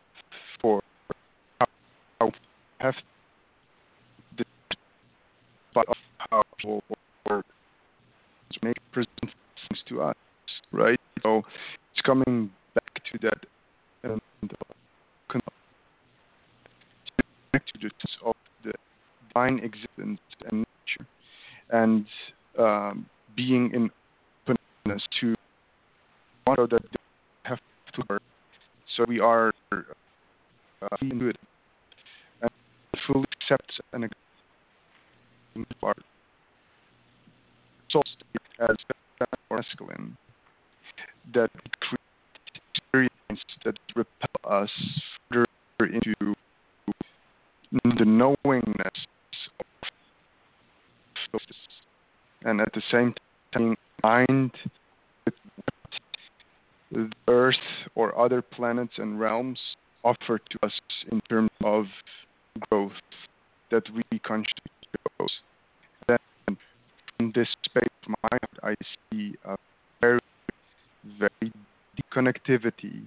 [0.61, 0.83] for
[1.61, 1.67] how,
[2.21, 2.31] how
[2.79, 2.95] have
[6.31, 6.43] how
[7.29, 7.43] or,
[8.63, 10.15] make present things to us,
[10.73, 11.01] right?
[11.23, 11.43] So
[11.93, 13.39] it's coming back to that
[14.03, 14.21] and
[17.53, 17.93] connected
[18.25, 18.73] of the
[19.29, 20.21] divine existence
[20.51, 21.07] and nature,
[21.71, 22.07] and
[22.59, 23.07] um,
[23.37, 23.91] being in
[24.49, 25.35] openness to
[26.57, 26.99] so that they
[27.45, 27.59] have
[27.95, 28.23] to work.
[28.97, 29.83] So we are uh,
[31.03, 31.37] into it
[32.41, 32.51] and
[33.07, 34.09] fully accept and
[35.83, 35.95] our
[37.91, 38.77] soul state as
[39.51, 40.17] masculine
[41.35, 41.51] that
[41.81, 42.01] create
[42.75, 44.71] experience that repel us
[45.31, 45.47] further
[45.93, 46.35] into
[47.99, 49.07] the knowingness
[49.61, 49.67] of
[52.45, 53.13] and at the same
[54.03, 54.53] mind
[55.25, 55.35] with
[56.93, 57.55] the earth
[57.95, 59.59] or other planets and realms
[60.05, 60.73] offer to us
[61.11, 61.87] in terms of
[62.71, 62.93] growth
[63.71, 64.71] that we consciously
[65.19, 65.29] chose.
[66.07, 66.19] Then
[67.17, 68.75] from this space of mind I
[69.11, 69.57] see a
[70.01, 70.21] very
[71.19, 73.07] very deep connectivity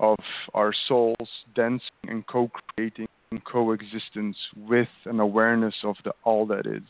[0.00, 0.18] of
[0.52, 4.36] our souls dancing and co-creating and coexistence
[4.68, 6.82] with an awareness of the all that is.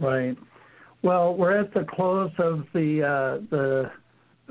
[0.00, 0.36] Right.
[1.02, 3.90] Well, we're at the close of the uh, the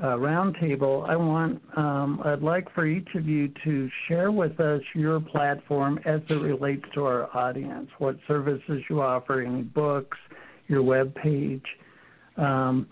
[0.02, 1.08] uh, roundtable.
[1.08, 5.98] I want um, I'd like for each of you to share with us your platform
[6.04, 7.88] as it relates to our audience.
[7.98, 10.18] What services you offer, any books,
[10.68, 11.64] your web page.
[12.36, 12.88] Um,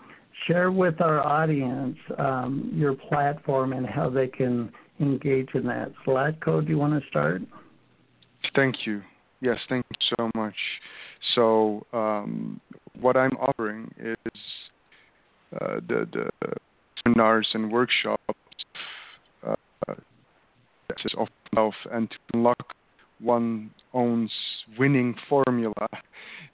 [0.47, 5.91] share with our audience um, your platform and how they can engage in that.
[6.05, 7.41] Zlatko, do you want to start?
[8.55, 9.01] Thank you.
[9.41, 10.55] Yes, thank you so much.
[11.35, 12.59] So, um,
[12.99, 14.41] what I'm offering is
[15.59, 16.53] uh, the, the
[17.03, 18.23] seminars and workshops
[19.45, 19.55] uh,
[21.17, 22.75] of love and to unlock
[23.21, 24.29] one's own
[24.77, 25.87] winning formula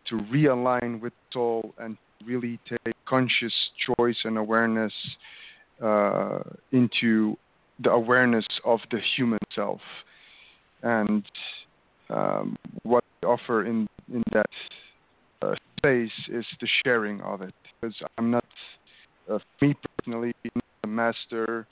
[0.08, 3.54] to realign with soul and really take conscious
[3.98, 4.94] choice and awareness
[5.82, 6.40] uh,
[6.72, 7.38] into
[7.82, 9.82] the awareness of the human self.
[10.84, 11.24] And
[12.10, 14.50] um, what offer in, in that
[15.42, 17.54] uh, space is the sharing of it.
[17.82, 18.46] Because I'm not,
[19.32, 21.68] uh, me personally, not a master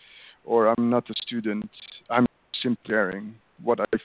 [0.46, 1.70] or I'm not a student.
[2.10, 2.26] I'm
[2.62, 3.98] simply sharing what I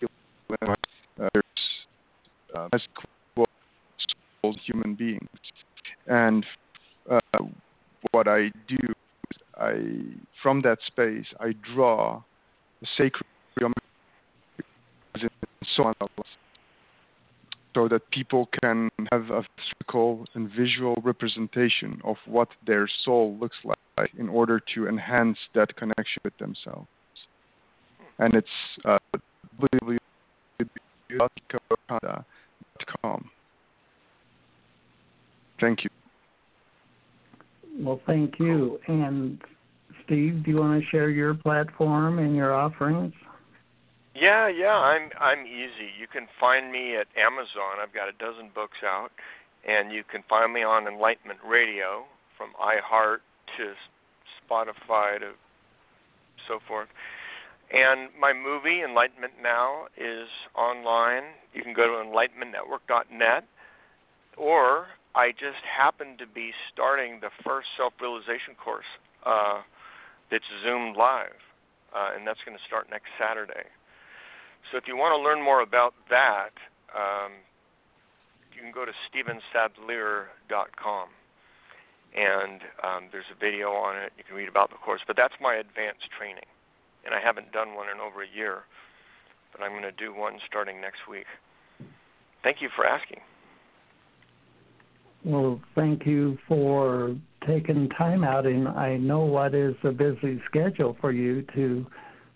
[0.00, 0.08] feel
[0.48, 0.74] when
[1.20, 1.40] uh,
[2.54, 2.80] uh, as
[4.64, 5.28] human beings.
[6.06, 6.44] And
[7.10, 7.20] uh,
[8.12, 8.76] what I do
[9.58, 9.80] I,
[10.42, 12.22] from that space, I draw
[12.80, 13.26] the sacred
[15.74, 15.94] so on
[17.76, 23.56] so that people can have a physical and visual representation of what their soul looks
[23.64, 26.88] like in order to enhance that connection with themselves.
[28.18, 28.48] And it's
[28.86, 28.98] uh.
[35.60, 35.90] Thank you.
[37.78, 38.78] Well, thank you.
[38.88, 39.38] And
[40.04, 43.12] Steve, do you want to share your platform and your offerings?
[44.16, 45.92] Yeah, yeah, I'm I'm easy.
[46.00, 47.82] You can find me at Amazon.
[47.82, 49.10] I've got a dozen books out,
[49.68, 52.04] and you can find me on Enlightenment Radio
[52.38, 53.20] from iHeart
[53.58, 53.74] to
[54.40, 55.32] Spotify to
[56.48, 56.88] so forth.
[57.70, 61.36] And my movie Enlightenment Now is online.
[61.52, 63.44] You can go to enlightenmentnetwork.net,
[64.38, 68.88] or I just happen to be starting the first self-realization course
[69.26, 69.60] uh,
[70.30, 71.36] that's Zoom live,
[71.94, 73.66] uh, and that's going to start next Saturday.
[74.70, 76.50] So if you want to learn more about that,
[76.94, 77.32] um,
[78.54, 81.08] you can go to stevensadleir.com,
[82.16, 84.12] and um, there's a video on it.
[84.18, 86.48] You can read about the course, but that's my advanced training,
[87.04, 88.62] and I haven't done one in over a year,
[89.52, 91.26] but I'm going to do one starting next week.
[92.42, 93.20] Thank you for asking.
[95.24, 97.16] Well, thank you for
[97.46, 101.86] taking time out, and I know what is a busy schedule for you to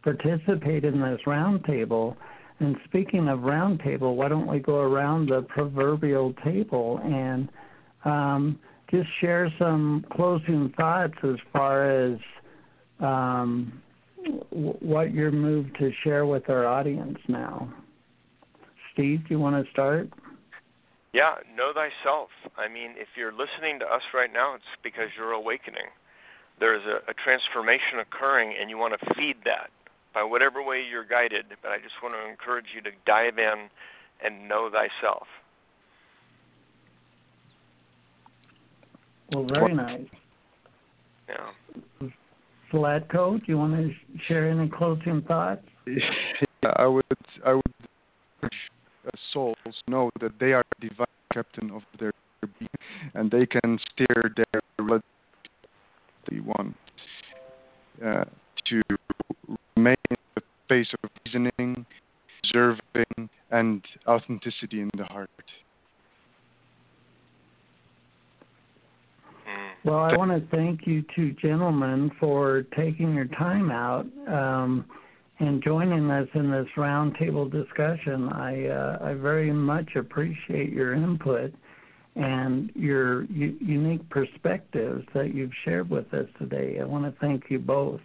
[0.03, 2.17] participate in this roundtable.
[2.61, 7.49] And speaking of roundtable, why don't we go around the proverbial table and
[8.05, 8.59] um,
[8.91, 12.19] just share some closing thoughts as far as
[13.01, 13.81] um,
[14.53, 17.73] w- what you're moved to share with our audience now.
[18.93, 20.11] Steve, do you want to start?
[21.13, 22.29] Yeah, know thyself.
[22.57, 25.89] I mean, if you're listening to us right now, it's because you're awakening.
[26.61, 29.71] There's a, a transformation occurring, and you want to feed that
[30.15, 31.47] by whatever way you're guided.
[31.63, 33.69] But I just want to encourage you to dive in
[34.25, 35.27] and know thyself.
[39.33, 40.07] Well, very nice.
[41.29, 42.09] Yeah.
[42.73, 43.93] Zlatko, do you want to
[44.27, 45.63] share any closing thoughts?
[45.87, 46.03] Yeah,
[46.77, 47.05] I would,
[47.45, 47.63] I would
[48.43, 48.53] urge
[49.07, 49.57] uh, souls
[49.89, 52.13] know that they are the divine captain of their
[52.59, 52.69] being,
[53.15, 54.61] and they can steer their
[56.31, 56.77] they want
[58.05, 58.25] uh,
[58.67, 58.83] to
[59.81, 61.87] remain in the space of reasoning,
[62.45, 65.31] observing, and authenticity in the heart.
[69.83, 74.85] Well, I want to thank you two gentlemen for taking your time out um,
[75.39, 78.29] and joining us in this roundtable discussion.
[78.29, 81.55] I uh, I very much appreciate your input
[82.15, 86.79] and your u- unique perspectives that you've shared with us today.
[86.79, 88.01] I want to thank you both.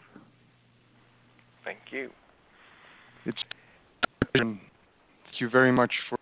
[1.66, 2.12] Thank you.
[3.26, 3.38] It's
[4.34, 4.60] thank
[5.40, 6.18] you very much for,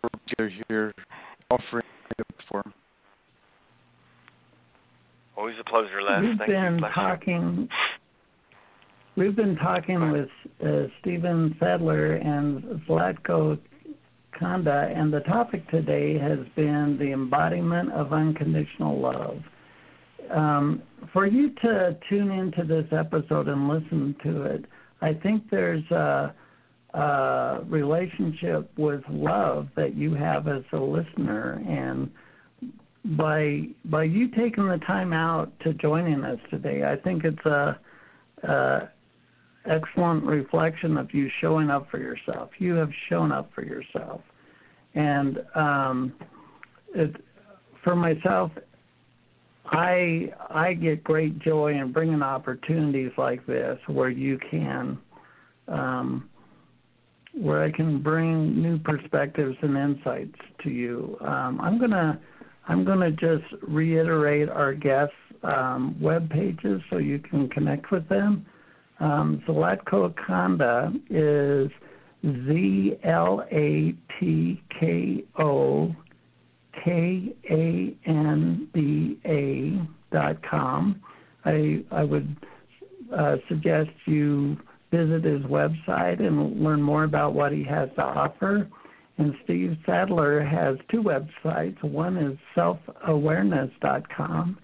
[0.00, 0.92] for being here,
[1.50, 1.84] offering
[2.16, 2.74] the platform.
[5.36, 6.20] Always a pleasure, Les.
[6.20, 6.88] We've Thank been you.
[6.94, 7.68] Talking.
[9.16, 10.28] We've been talking with
[10.64, 13.58] uh, Steven Sadleir and Zlatko
[14.38, 19.38] Kanda, and the topic today has been the embodiment of unconditional love.
[20.30, 24.64] Um, for you to tune into this episode and listen to it,
[25.00, 26.34] I think there's a,
[26.94, 32.10] a relationship with love that you have as a listener, and
[33.16, 37.78] by by you taking the time out to joining us today, I think it's a,
[38.42, 38.88] a
[39.66, 42.50] excellent reflection of you showing up for yourself.
[42.58, 44.22] You have shown up for yourself,
[44.94, 46.12] and um,
[46.94, 47.16] it,
[47.84, 48.50] for myself,
[49.70, 54.98] I I get great joy in bringing opportunities like this where you can.
[55.68, 56.30] Um,
[57.34, 60.34] where I can bring new perspectives and insights
[60.64, 61.16] to you.
[61.20, 62.18] Um, I'm gonna
[62.68, 68.06] I'm going to just reiterate our guests' um, web pages so you can connect with
[68.08, 68.44] them.
[69.00, 71.70] Um, Zlatko Kanda is
[72.22, 75.94] Z L A T K O
[76.84, 81.00] K A N D A dot com.
[81.44, 82.36] I I would
[83.16, 84.56] uh, suggest you
[84.90, 88.68] visit his website and learn more about what he has to offer.
[89.18, 91.82] And Steve Sadleir has two websites.
[91.82, 94.58] One is selfawareness.com,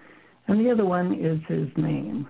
[0.46, 2.28] and the other one is his name,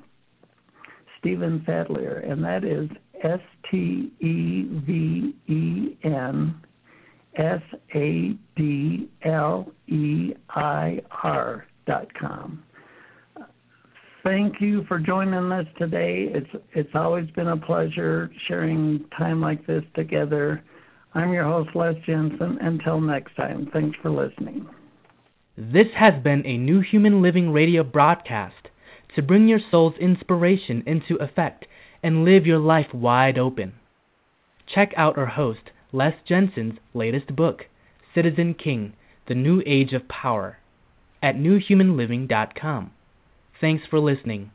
[1.18, 2.88] Steven Sadleir, and that is
[3.22, 3.40] S
[3.70, 6.54] T E V E N
[7.36, 7.62] S
[7.94, 12.62] A D L E I R dot com.
[14.22, 16.28] Thank you for joining us today.
[16.30, 20.62] It's it's always been a pleasure sharing time like this together.
[21.12, 22.58] I'm your host, Les Jensen.
[22.60, 24.66] Until next time, thanks for listening.
[25.56, 28.68] This has been a New Human Living radio broadcast
[29.14, 31.66] to bring your soul's inspiration into effect
[32.02, 33.74] and live your life wide open.
[34.74, 37.66] Check out our host, Les Jensen's latest book,
[38.16, 38.94] Citizen King
[39.28, 40.58] The New Age of Power,
[41.22, 42.90] at newhumanliving.com.
[43.60, 44.50] Thanks for listening.